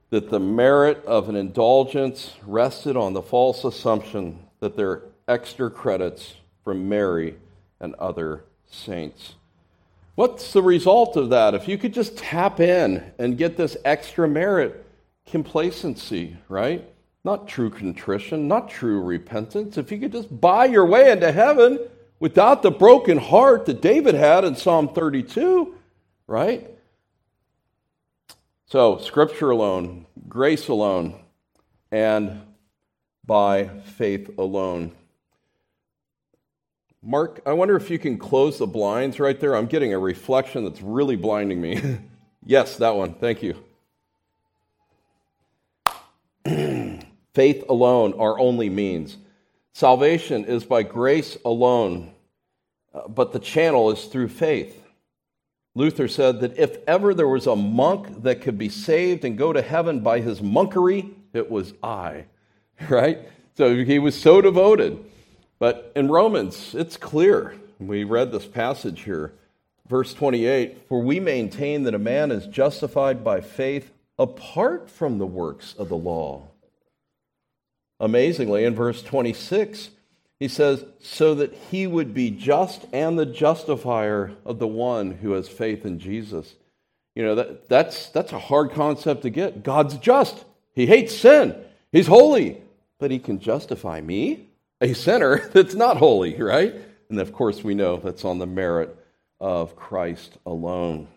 [0.10, 6.34] That the merit of an indulgence rested on the false assumption that they're extra credits
[6.64, 7.36] from Mary
[7.80, 9.36] and other saints.
[10.16, 11.54] What's the result of that?
[11.54, 14.86] If you could just tap in and get this extra merit,
[15.26, 16.84] complacency, right?
[17.30, 19.78] Not true contrition, not true repentance.
[19.78, 21.78] If you could just buy your way into heaven
[22.20, 25.76] without the broken heart that David had in Psalm 32,
[26.26, 26.68] right?
[28.66, 31.20] So, Scripture alone, grace alone,
[31.92, 32.42] and
[33.28, 34.94] by faith alone.
[37.04, 39.56] Mark, I wonder if you can close the blinds right there.
[39.56, 42.00] I'm getting a reflection that's really blinding me.
[42.44, 43.14] yes, that one.
[43.14, 43.56] Thank you.
[47.40, 49.16] Faith alone, our only means.
[49.72, 52.12] Salvation is by grace alone,
[52.94, 54.84] uh, but the channel is through faith.
[55.74, 59.54] Luther said that if ever there was a monk that could be saved and go
[59.54, 62.26] to heaven by his monkery, it was I.
[62.90, 63.20] Right?
[63.56, 65.02] So he was so devoted.
[65.60, 67.56] But in Romans, it's clear.
[67.80, 69.32] We read this passage here,
[69.88, 75.26] verse 28 For we maintain that a man is justified by faith apart from the
[75.26, 76.49] works of the law.
[78.00, 79.90] Amazingly, in verse 26,
[80.40, 85.34] he says, So that he would be just and the justifier of the one who
[85.34, 86.56] has faith in Jesus.
[87.16, 89.64] You know, that, that's, that's a hard concept to get.
[89.64, 91.56] God's just, he hates sin,
[91.92, 92.62] he's holy,
[93.00, 94.50] but he can justify me?
[94.82, 96.76] a sinner that's not holy, right?
[97.10, 98.96] And of course, we know that's on the merit
[99.40, 101.08] of Christ alone.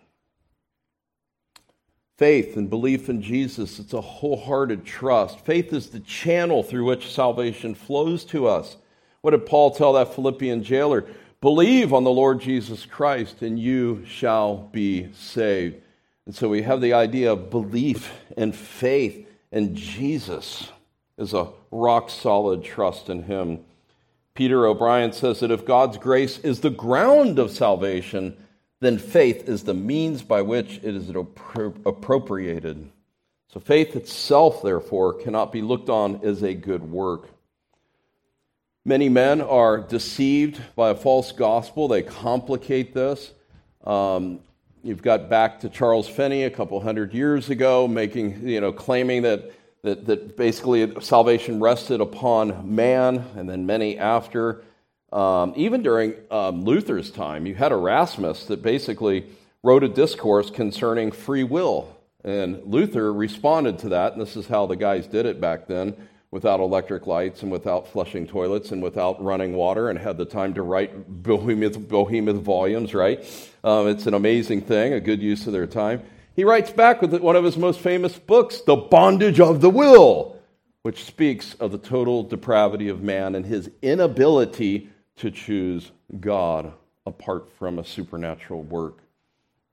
[2.23, 5.41] Faith and belief in Jesus, it's a wholehearted trust.
[5.41, 8.77] Faith is the channel through which salvation flows to us.
[9.23, 11.05] What did Paul tell that Philippian jailer?
[11.41, 15.83] Believe on the Lord Jesus Christ, and you shall be saved.
[16.25, 20.71] And so we have the idea of belief and faith in Jesus
[21.19, 23.65] is a rock solid trust in Him.
[24.35, 28.37] Peter O'Brien says that if God's grace is the ground of salvation,
[28.83, 32.91] then faith is the means by which it is appropriated.
[33.53, 37.29] So faith itself, therefore, cannot be looked on as a good work.
[38.85, 41.87] Many men are deceived by a false gospel.
[41.87, 43.33] They complicate this.
[43.85, 44.41] Um,
[44.83, 49.23] you've got back to Charles Finney a couple hundred years ago, making, you know, claiming
[49.23, 54.63] that that, that basically salvation rested upon man and then many after.
[55.13, 59.27] Um, even during um, Luther's time, you had Erasmus that basically
[59.63, 61.95] wrote a discourse concerning free will.
[62.25, 65.95] And Luther responded to that, and this is how the guys did it back then
[66.31, 70.55] without electric lights and without flushing toilets and without running water and had the time
[70.55, 73.21] to write behemoth, behemoth volumes, right?
[73.63, 76.03] Um, it's an amazing thing, a good use of their time.
[76.35, 80.39] He writes back with one of his most famous books, The Bondage of the Will,
[80.83, 86.73] which speaks of the total depravity of man and his inability to choose God
[87.07, 88.99] apart from a supernatural work.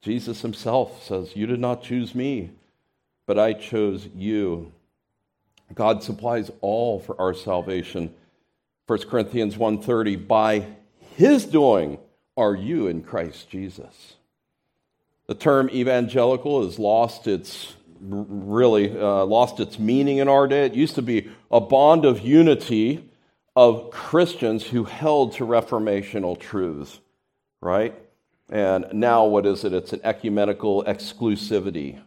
[0.02, 2.52] Jesus himself says, You did not choose me,
[3.26, 4.72] but I chose you.
[5.76, 8.14] God supplies all for our salvation.
[8.88, 10.66] 1 Corinthians 1:30 by
[11.16, 12.00] his doing
[12.36, 14.16] are you in Christ Jesus.
[15.28, 20.66] The term evangelical has lost its really uh, lost its meaning in our day.
[20.66, 23.09] It used to be a bond of unity
[23.60, 26.98] of Christians who held to reformational truths,
[27.60, 27.94] right?
[28.50, 29.74] And now, what is it?
[29.74, 32.00] It's an ecumenical exclusivity.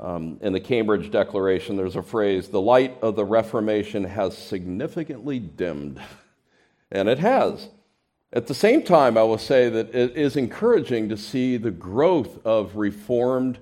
[0.00, 5.38] Um, in the Cambridge Declaration, there's a phrase the light of the Reformation has significantly
[5.38, 6.00] dimmed.
[6.90, 7.70] And it has.
[8.32, 12.44] At the same time, I will say that it is encouraging to see the growth
[12.44, 13.58] of Reformed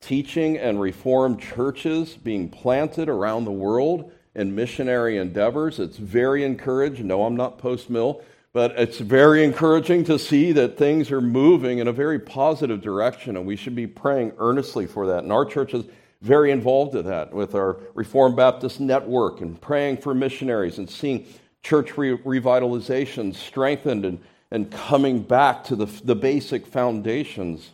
[0.00, 5.78] teaching and Reformed churches being planted around the world in missionary endeavors.
[5.78, 7.06] It's very encouraging.
[7.06, 11.78] No, I'm not post mill, but it's very encouraging to see that things are moving
[11.78, 15.22] in a very positive direction, and we should be praying earnestly for that.
[15.22, 15.84] And our church is
[16.22, 21.26] very involved in that with our Reformed Baptist network and praying for missionaries and seeing
[21.62, 27.70] church re- revitalization strengthened and, and coming back to the, the basic foundations.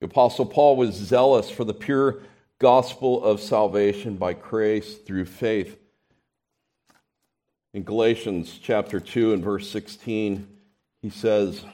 [0.00, 2.18] The Apostle Paul was zealous for the pure
[2.62, 5.76] gospel of salvation by grace through faith.
[7.74, 10.46] In Galatians chapter 2 and verse 16,
[11.02, 11.64] he says,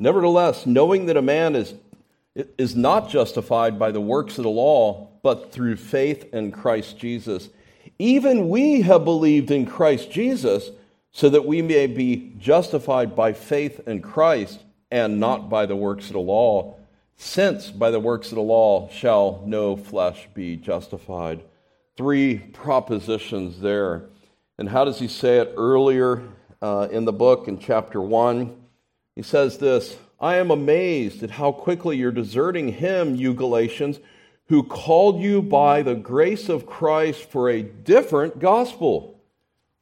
[0.00, 1.74] Nevertheless, knowing that a man is,
[2.58, 7.48] is not justified by the works of the law, but through faith in Christ Jesus.
[8.00, 10.70] Even we have believed in Christ Jesus
[11.12, 14.58] so that we may be justified by faith in Christ
[14.90, 16.75] and not by the works of the law,
[17.16, 21.42] since by the works of the law shall no flesh be justified.
[21.96, 24.06] Three propositions there.
[24.58, 26.22] And how does he say it earlier
[26.60, 28.54] uh, in the book in chapter 1?
[29.14, 33.98] He says this I am amazed at how quickly you're deserting him, you Galatians
[34.48, 39.20] who called you by the grace of Christ for a different gospel,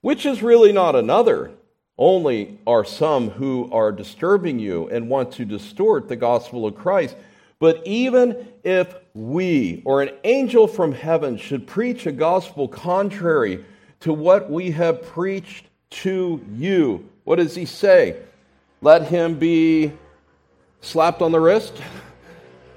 [0.00, 1.50] which is really not another.
[1.96, 7.16] Only are some who are disturbing you and want to distort the gospel of Christ.
[7.60, 13.64] But even if we or an angel from heaven should preach a gospel contrary
[14.00, 18.20] to what we have preached to you, what does he say?
[18.80, 19.92] Let him be
[20.80, 21.80] slapped on the wrist?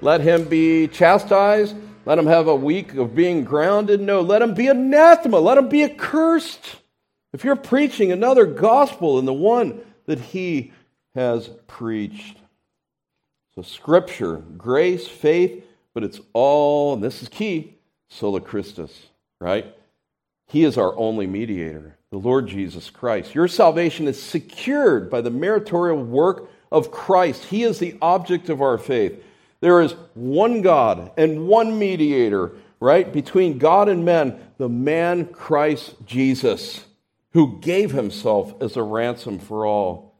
[0.00, 1.76] Let him be chastised?
[2.06, 4.00] Let him have a week of being grounded?
[4.00, 5.38] No, let him be anathema.
[5.38, 6.77] Let him be accursed.
[7.32, 10.72] If you're preaching another gospel than the one that he
[11.14, 12.38] has preached.
[13.54, 17.74] So, scripture, grace, faith, but it's all, and this is key,
[18.08, 19.08] sola Christus,
[19.40, 19.66] right?
[20.46, 23.34] He is our only mediator, the Lord Jesus Christ.
[23.34, 27.44] Your salvation is secured by the meritorial work of Christ.
[27.44, 29.22] He is the object of our faith.
[29.60, 35.96] There is one God and one mediator, right, between God and men, the man Christ
[36.06, 36.84] Jesus
[37.32, 40.14] who gave himself as a ransom for all.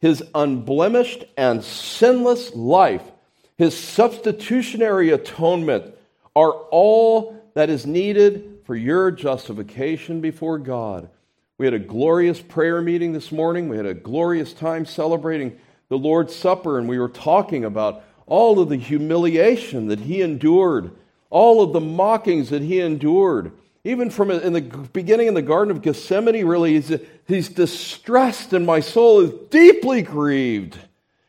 [0.00, 3.02] His unblemished and sinless life,
[3.56, 5.94] his substitutionary atonement,
[6.34, 11.08] are all that is needed for your justification before God.
[11.58, 13.68] We had a glorious prayer meeting this morning.
[13.68, 15.58] We had a glorious time celebrating
[15.88, 20.90] the Lord's Supper, and we were talking about all of the humiliation that he endured,
[21.28, 23.52] all of the mockings that he endured,
[23.84, 28.64] even from in the beginning in the Garden of Gethsemane, really, he's, he's distressed, and
[28.64, 30.78] my soul is deeply grieved.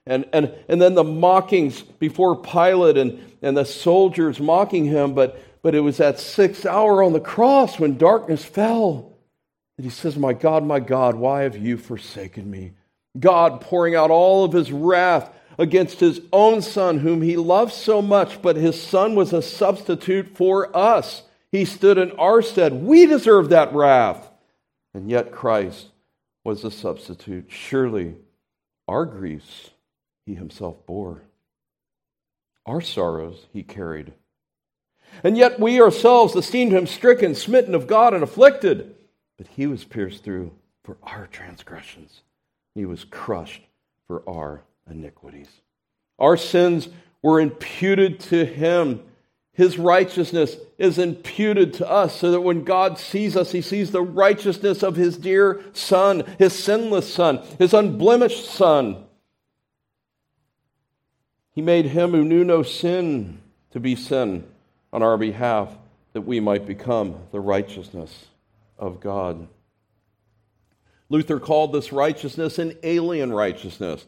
[0.05, 5.41] And, and, and then the mockings before Pilate and, and the soldiers mocking him, but,
[5.61, 9.13] but it was that sixth hour on the cross when darkness fell
[9.77, 12.73] that he says, My God, my God, why have you forsaken me?
[13.19, 18.01] God pouring out all of his wrath against his own son, whom he loved so
[18.01, 21.23] much, but his son was a substitute for us.
[21.53, 22.73] He stood in our stead.
[22.73, 24.31] We deserve that wrath.
[24.95, 25.89] And yet Christ
[26.43, 27.45] was a substitute.
[27.47, 28.15] Surely
[28.87, 29.69] our griefs
[30.25, 31.21] he himself bore,
[32.65, 34.13] our sorrows he carried.
[35.23, 38.95] And yet we ourselves esteemed him stricken, smitten of God, and afflicted.
[39.37, 42.21] But he was pierced through for our transgressions,
[42.73, 43.61] he was crushed
[44.07, 45.49] for our iniquities.
[46.17, 46.89] Our sins
[47.21, 49.03] were imputed to him
[49.53, 54.01] his righteousness is imputed to us so that when God sees us, he sees the
[54.01, 59.05] righteousness of his dear Son, his sinless Son, his unblemished Son.
[61.51, 63.41] He made him who knew no sin
[63.71, 64.43] to be sin
[64.91, 65.69] on our behalf
[66.13, 68.25] that we might become the righteousness
[68.79, 69.47] of God.
[71.09, 74.05] Luther called this righteousness an alien righteousness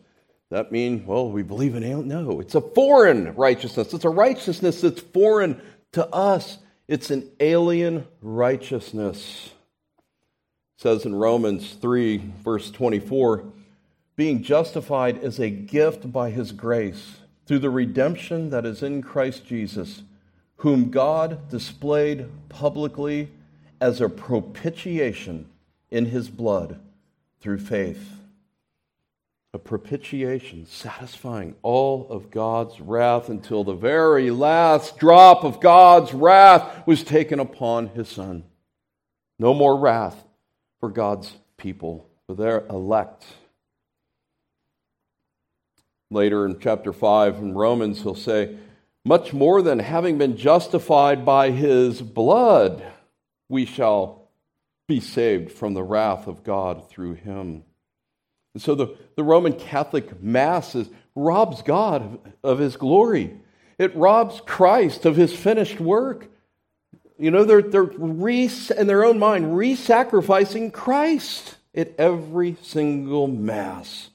[0.51, 2.07] that mean, well, we believe in alien?
[2.07, 3.93] No, it's a foreign righteousness.
[3.93, 5.59] It's a righteousness that's foreign
[5.93, 6.59] to us.
[6.87, 9.51] It's an alien righteousness.
[10.77, 13.45] It says in Romans 3, verse 24,
[14.15, 17.17] being justified is a gift by his grace
[17.47, 20.03] through the redemption that is in Christ Jesus,
[20.57, 23.31] whom God displayed publicly
[23.81, 25.49] as a propitiation
[25.89, 26.79] in his blood
[27.39, 28.15] through faith
[29.55, 36.85] a propitiation, satisfying all of God's wrath until the very last drop of God's wrath
[36.85, 38.43] was taken upon his Son.
[39.39, 40.21] No more wrath
[40.81, 43.25] for God's people, for their elect.
[46.11, 48.57] Later in chapter 5 in Romans, he'll say,
[49.05, 52.85] Much more than having been justified by his blood,
[53.47, 54.27] we shall
[54.89, 57.63] be saved from the wrath of God through him.
[58.55, 63.35] And so the, the Roman Catholic Mass is, robs God of, of his glory.
[63.77, 66.27] It robs Christ of his finished work.
[67.19, 73.27] You know, they're, they're re, in their own mind re sacrificing Christ at every single
[73.27, 74.09] Mass.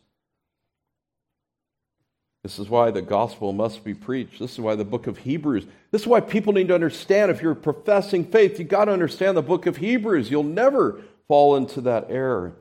[2.43, 4.38] This is why the gospel must be preached.
[4.38, 5.66] This is why the book of Hebrews.
[5.91, 9.36] This is why people need to understand if you're professing faith, you've got to understand
[9.36, 10.30] the book of Hebrews.
[10.30, 12.55] You'll never fall into that error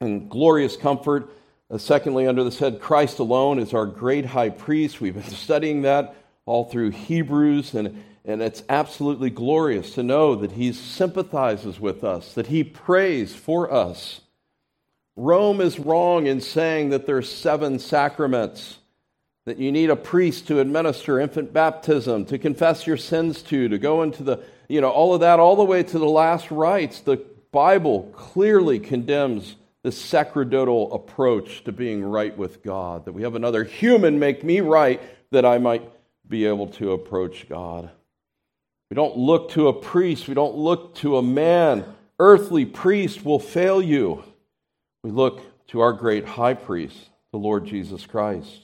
[0.00, 1.30] and glorious comfort.
[1.70, 5.00] Uh, secondly, under this head, Christ alone is our great high priest.
[5.00, 6.14] We've been studying that
[6.46, 12.34] all through Hebrews, and, and it's absolutely glorious to know that he sympathizes with us,
[12.34, 14.22] that he prays for us.
[15.14, 18.78] Rome is wrong in saying that there's seven sacraments,
[19.44, 23.78] that you need a priest to administer infant baptism, to confess your sins to, to
[23.78, 27.00] go into the, you know, all of that, all the way to the last rites.
[27.00, 33.34] The Bible clearly condemns this sacerdotal approach to being right with God, that we have
[33.34, 35.00] another human make me right
[35.30, 35.88] that I might
[36.28, 37.90] be able to approach God.
[38.90, 41.84] We don't look to a priest, we don't look to a man.
[42.18, 44.24] Earthly priest will fail you.
[45.04, 48.62] We look to our great high priest, the Lord Jesus Christ.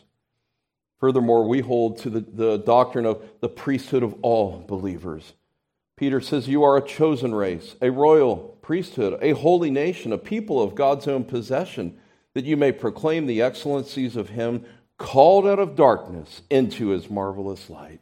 [0.98, 5.34] Furthermore, we hold to the, the doctrine of the priesthood of all believers.
[5.96, 10.62] Peter says, You are a chosen race, a royal priesthood, a holy nation, a people
[10.62, 11.98] of God's own possession,
[12.32, 14.64] that you may proclaim the excellencies of him
[14.96, 18.00] called out of darkness into his marvelous light.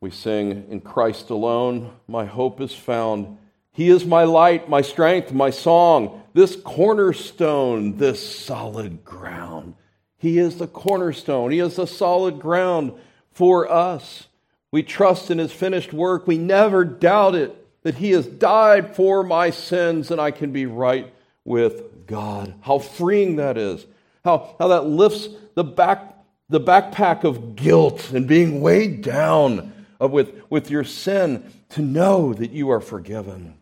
[0.00, 3.36] We sing, In Christ alone, my hope is found.
[3.72, 9.74] He is my light, my strength, my song, this cornerstone, this solid ground.
[10.16, 12.94] He is the cornerstone, He is the solid ground
[13.32, 14.28] for us.
[14.72, 16.26] We trust in His finished work.
[16.26, 20.66] We never doubt it that He has died for my sins and I can be
[20.66, 21.12] right
[21.44, 22.54] with God.
[22.62, 23.86] How freeing that is.
[24.24, 26.16] How, how that lifts the, back,
[26.48, 32.50] the backpack of guilt and being weighed down with, with your sin to know that
[32.50, 33.54] you are forgiven.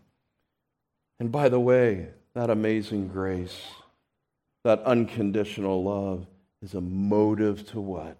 [1.20, 3.56] And by the way, that amazing grace,
[4.64, 6.26] that unconditional love,
[6.62, 8.16] is a motive to what?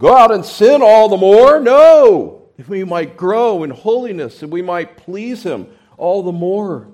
[0.00, 1.60] Go out and sin all the more?
[1.60, 2.41] No.
[2.62, 6.86] If we might grow in holiness and we might please Him all the more.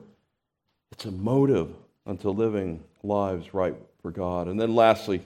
[0.92, 1.74] It's a motive
[2.06, 4.48] unto living lives right for God.
[4.48, 5.20] And then lastly,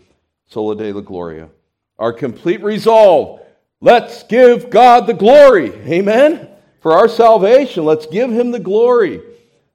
[0.49, 1.49] Sola Deo Gloria.
[1.97, 3.41] Our complete resolve.
[3.81, 5.77] Let's give God the glory.
[5.89, 6.49] Amen.
[6.81, 9.23] For our salvation, let's give Him the glory.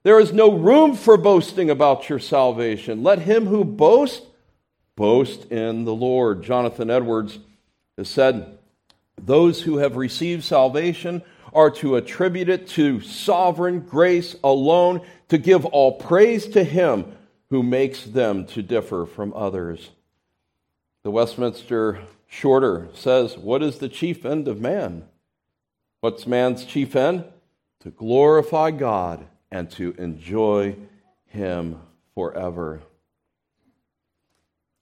[0.02, 3.02] There is no room for boasting about your salvation.
[3.02, 4.26] Let him who boasts
[4.96, 6.42] boast in the Lord.
[6.42, 7.38] Jonathan Edwards
[7.96, 8.57] has said,
[9.24, 15.64] Those who have received salvation are to attribute it to sovereign grace alone, to give
[15.66, 17.16] all praise to him
[17.50, 19.90] who makes them to differ from others.
[21.02, 25.04] The Westminster Shorter says, What is the chief end of man?
[26.00, 27.24] What's man's chief end?
[27.80, 30.76] To glorify God and to enjoy
[31.26, 31.80] him
[32.14, 32.82] forever.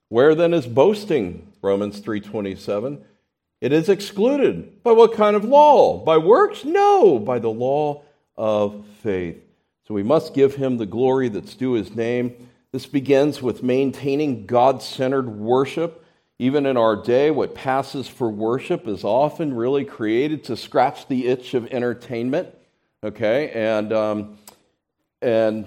[0.09, 1.53] Where then is boasting?
[1.61, 3.03] Romans 3:27.
[3.59, 4.83] It is excluded.
[4.83, 6.03] By what kind of law?
[6.03, 6.63] By works?
[6.63, 8.03] No, by the law
[8.35, 9.41] of faith.
[9.87, 12.49] So we must give him the glory that's due his name.
[12.71, 16.03] This begins with maintaining God centered worship.
[16.39, 21.27] Even in our day, what passes for worship is often really created to scratch the
[21.27, 22.49] itch of entertainment.
[23.03, 23.49] Okay?
[23.51, 24.37] And um,
[25.21, 25.65] and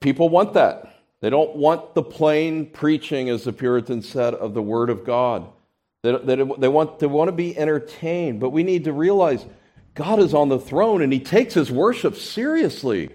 [0.00, 1.00] people want that.
[1.20, 5.48] They don't want the plain preaching, as the Puritans said, of the Word of God.
[6.04, 9.46] They, they, they, want, they want to be entertained, but we need to realize
[9.94, 13.08] God is on the throne and He takes His worship seriously.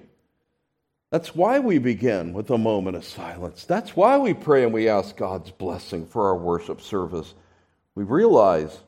[1.12, 3.64] That's why we begin with a moment of silence.
[3.64, 7.36] That's why we pray and we ask God's blessing for our worship service.
[7.94, 8.80] We realize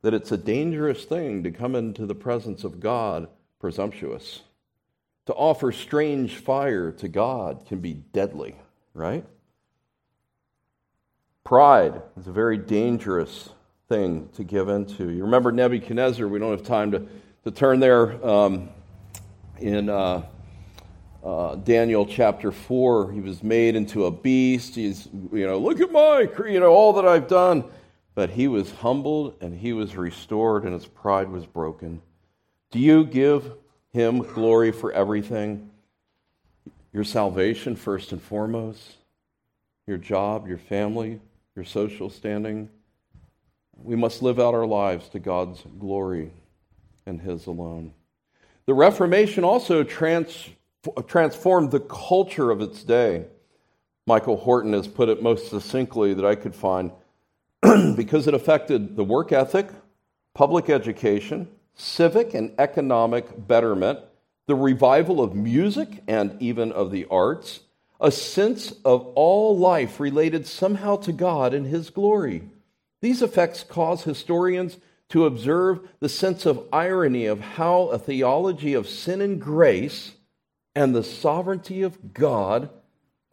[0.00, 3.28] that it's a dangerous thing to come into the presence of God
[3.60, 4.40] presumptuous.
[5.26, 8.56] To offer strange fire to God can be deadly,
[8.94, 9.26] right?
[11.48, 13.48] Pride is a very dangerous
[13.88, 15.08] thing to give into.
[15.08, 17.06] You remember Nebuchadnezzar, we don't have time to,
[17.44, 18.68] to turn there um,
[19.58, 20.26] in uh,
[21.24, 23.12] uh, Daniel chapter 4.
[23.12, 24.74] He was made into a beast.
[24.74, 27.64] He's, you know, look at my, you know, all that I've done.
[28.14, 32.02] But he was humbled and he was restored and his pride was broken.
[32.72, 33.50] Do you give
[33.94, 35.70] him glory for everything.
[36.92, 38.96] Your salvation, first and foremost,
[39.86, 41.20] your job, your family,
[41.58, 42.68] your social standing.
[43.82, 46.30] We must live out our lives to God's glory
[47.04, 47.94] and His alone.
[48.66, 50.50] The Reformation also trans-
[51.08, 53.24] transformed the culture of its day.
[54.06, 56.92] Michael Horton has put it most succinctly that I could find
[57.96, 59.68] because it affected the work ethic,
[60.34, 63.98] public education, civic and economic betterment,
[64.46, 67.62] the revival of music and even of the arts,
[68.00, 72.42] a sense of all life related somehow to God and His glory.
[73.00, 74.78] These effects cause historians
[75.10, 80.12] to observe the sense of irony of how a theology of sin and grace
[80.74, 82.70] and the sovereignty of God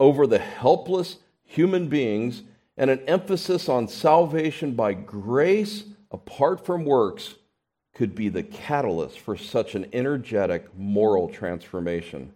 [0.00, 2.42] over the helpless human beings
[2.76, 7.34] and an emphasis on salvation by grace apart from works
[7.94, 12.32] could be the catalyst for such an energetic moral transformation.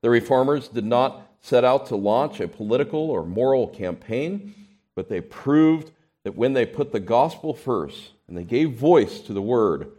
[0.00, 4.54] The reformers did not set out to launch a political or moral campaign,
[4.94, 5.90] but they proved
[6.24, 9.92] that when they put the gospel first and they gave voice to the word,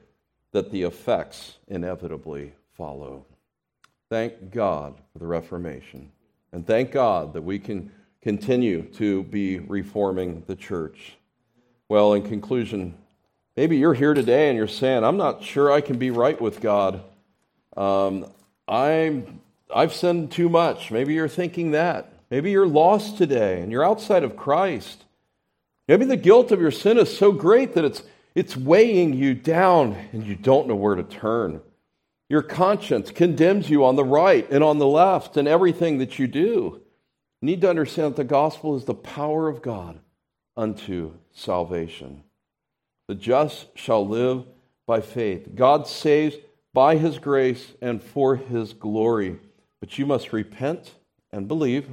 [0.52, 3.26] that the effects inevitably follow.
[4.10, 6.12] Thank God for the Reformation.
[6.52, 7.92] And thank God that we can
[8.22, 11.18] continue to be reforming the church.
[11.90, 12.96] Well, in conclusion,
[13.56, 16.60] Maybe you're here today and you're saying, I'm not sure I can be right with
[16.60, 17.04] God.
[17.78, 18.26] Um,
[18.68, 19.42] I'm,
[19.74, 20.92] I've sinned too much.
[20.92, 22.12] Maybe you're thinking that.
[22.30, 25.06] Maybe you're lost today and you're outside of Christ.
[25.88, 28.04] Maybe the guilt of your sin is so great that it's,
[28.34, 31.62] it's weighing you down and you don't know where to turn.
[32.30, 36.28] Your conscience condemns you on the right and on the left and everything that you
[36.28, 36.82] do.
[37.42, 40.00] You need to understand that the gospel is the power of God
[40.56, 42.24] unto salvation.
[43.08, 44.46] The just shall live
[44.88, 45.50] by faith.
[45.54, 46.36] God saves
[46.74, 49.38] by his grace and for his glory.
[49.84, 50.94] But you must repent
[51.34, 51.90] and believe.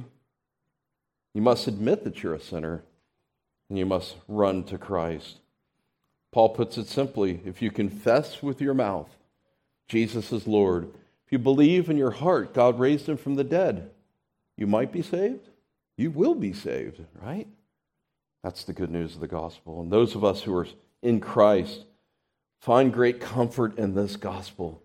[1.33, 2.85] You must admit that you're a sinner,
[3.67, 5.39] and you must run to Christ.
[6.31, 9.09] Paul puts it simply if you confess with your mouth
[9.89, 10.85] Jesus is Lord,
[11.25, 13.91] if you believe in your heart God raised him from the dead,
[14.55, 15.49] you might be saved.
[15.97, 17.49] You will be saved, right?
[18.41, 19.81] That's the good news of the gospel.
[19.81, 20.67] And those of us who are
[21.01, 21.83] in Christ
[22.61, 24.81] find great comfort in this gospel.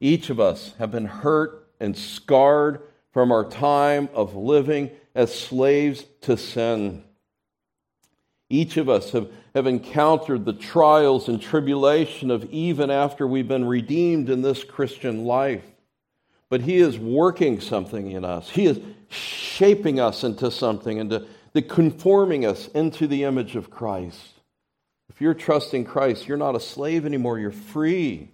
[0.00, 6.04] Each of us have been hurt and scarred from our time of living as slaves
[6.22, 7.04] to sin.
[8.50, 13.66] Each of us have, have encountered the trials and tribulation of even after we've been
[13.66, 15.64] redeemed in this Christian life.
[16.48, 18.48] But He is working something in us.
[18.48, 24.34] He is shaping us into something, into the conforming us into the image of Christ.
[25.08, 28.30] If you're trusting Christ, you're not a slave anymore, you're free.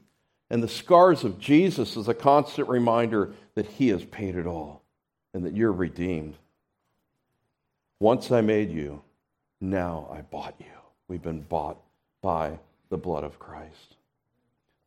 [0.50, 4.82] And the scars of Jesus is a constant reminder that He has paid it all
[5.32, 6.36] and that you're redeemed.
[8.00, 9.02] Once I made you,
[9.60, 10.66] now I bought you.
[11.08, 11.78] We've been bought
[12.22, 12.58] by
[12.90, 13.96] the blood of Christ.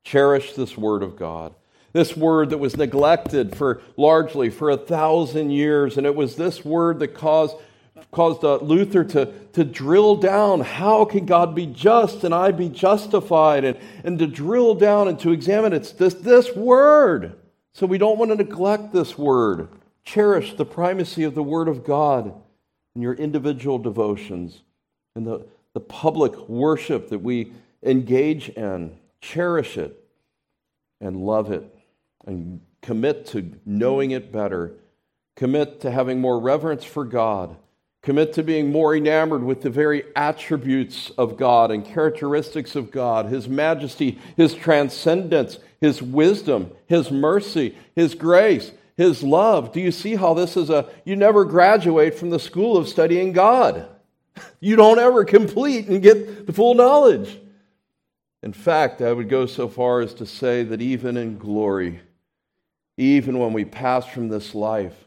[0.03, 1.53] Cherish this word of God.
[1.93, 5.97] This word that was neglected for largely for a thousand years.
[5.97, 7.55] And it was this word that caused,
[8.11, 12.69] caused uh, Luther to, to drill down how can God be just and I be
[12.69, 13.63] justified?
[13.63, 17.35] And, and to drill down and to examine it's this, this word.
[17.73, 19.69] So we don't want to neglect this word.
[20.03, 22.33] Cherish the primacy of the word of God
[22.95, 24.63] in your individual devotions
[25.15, 27.51] and the, the public worship that we
[27.83, 28.97] engage in.
[29.21, 30.03] Cherish it
[30.99, 31.63] and love it
[32.25, 34.73] and commit to knowing it better.
[35.35, 37.55] Commit to having more reverence for God.
[38.07, 43.25] Commit to being more enamored with the very attributes of God and characteristics of God
[43.25, 49.73] His majesty, His transcendence, His wisdom, His mercy, His grace, His love.
[49.73, 53.33] Do you see how this is a, you never graduate from the school of studying
[53.33, 53.89] God?
[54.61, 57.37] You don't ever complete and get the full knowledge.
[58.41, 61.99] In fact, I would go so far as to say that even in glory,
[62.95, 65.06] even when we pass from this life,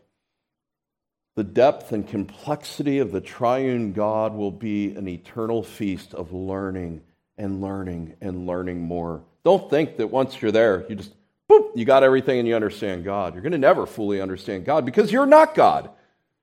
[1.37, 7.03] the depth and complexity of the triune God will be an eternal feast of learning
[7.39, 9.23] and learning and learning more.
[9.45, 11.15] Don't think that once you're there, you just,
[11.49, 13.35] boop, you got everything and you understand God.
[13.35, 15.91] You're going to never fully understand God because you're not God.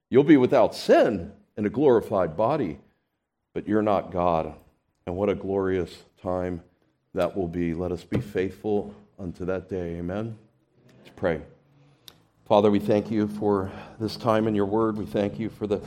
[0.10, 2.80] You'll be without sin in a glorified body,
[3.54, 4.54] but you're not God.
[5.06, 6.62] And what a glorious time
[7.14, 7.74] that will be.
[7.74, 9.98] Let us be faithful unto that day.
[9.98, 10.38] Amen.
[11.04, 11.42] Let's pray.
[12.48, 13.70] Father, we thank you for
[14.00, 14.95] this time in your word.
[14.95, 15.82] We thank you for the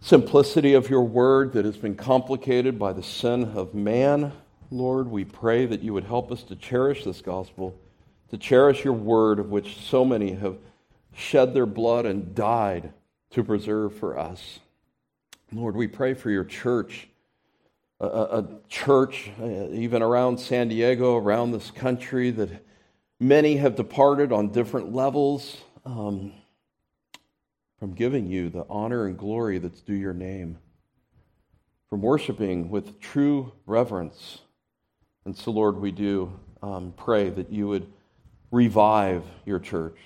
[0.00, 4.30] simplicity of your word that has been complicated by the sin of man.
[4.70, 7.76] Lord, we pray that you would help us to cherish this gospel,
[8.30, 10.58] to cherish your word, of which so many have
[11.12, 12.92] shed their blood and died
[13.30, 14.60] to preserve for us.
[15.52, 17.08] Lord, we pray for your church,
[17.98, 22.64] a, a church uh, even around San Diego, around this country, that
[23.20, 26.32] many have departed on different levels um,
[27.78, 30.58] from giving you the honor and glory that's due your name,
[31.90, 34.38] from worshiping with true reverence.
[35.24, 37.86] And so, Lord, we do um, pray that you would
[38.50, 39.98] revive your church,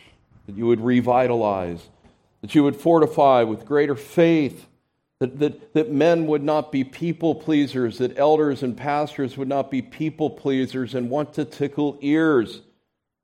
[0.47, 1.89] that you would revitalize,
[2.41, 4.67] that you would fortify with greater faith
[5.21, 9.71] that, that, that men would not be people pleasers, that elders and pastors would not
[9.71, 12.63] be people pleasers and want to tickle ears,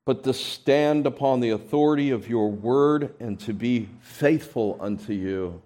[0.04, 5.62] but to stand upon the authority of your word and to be faithful unto you.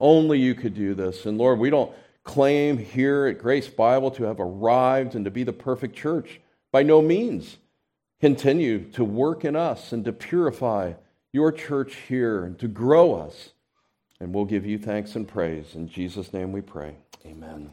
[0.00, 1.24] Only you could do this.
[1.24, 1.92] And Lord, we don't
[2.24, 6.40] claim here at Grace Bible to have arrived and to be the perfect church.
[6.72, 7.56] By no means.
[8.20, 10.94] Continue to work in us and to purify
[11.32, 13.50] your church here and to grow us
[14.20, 15.74] and we'll give you thanks and praise.
[15.74, 16.94] In Jesus' name we pray.
[17.26, 17.70] Amen.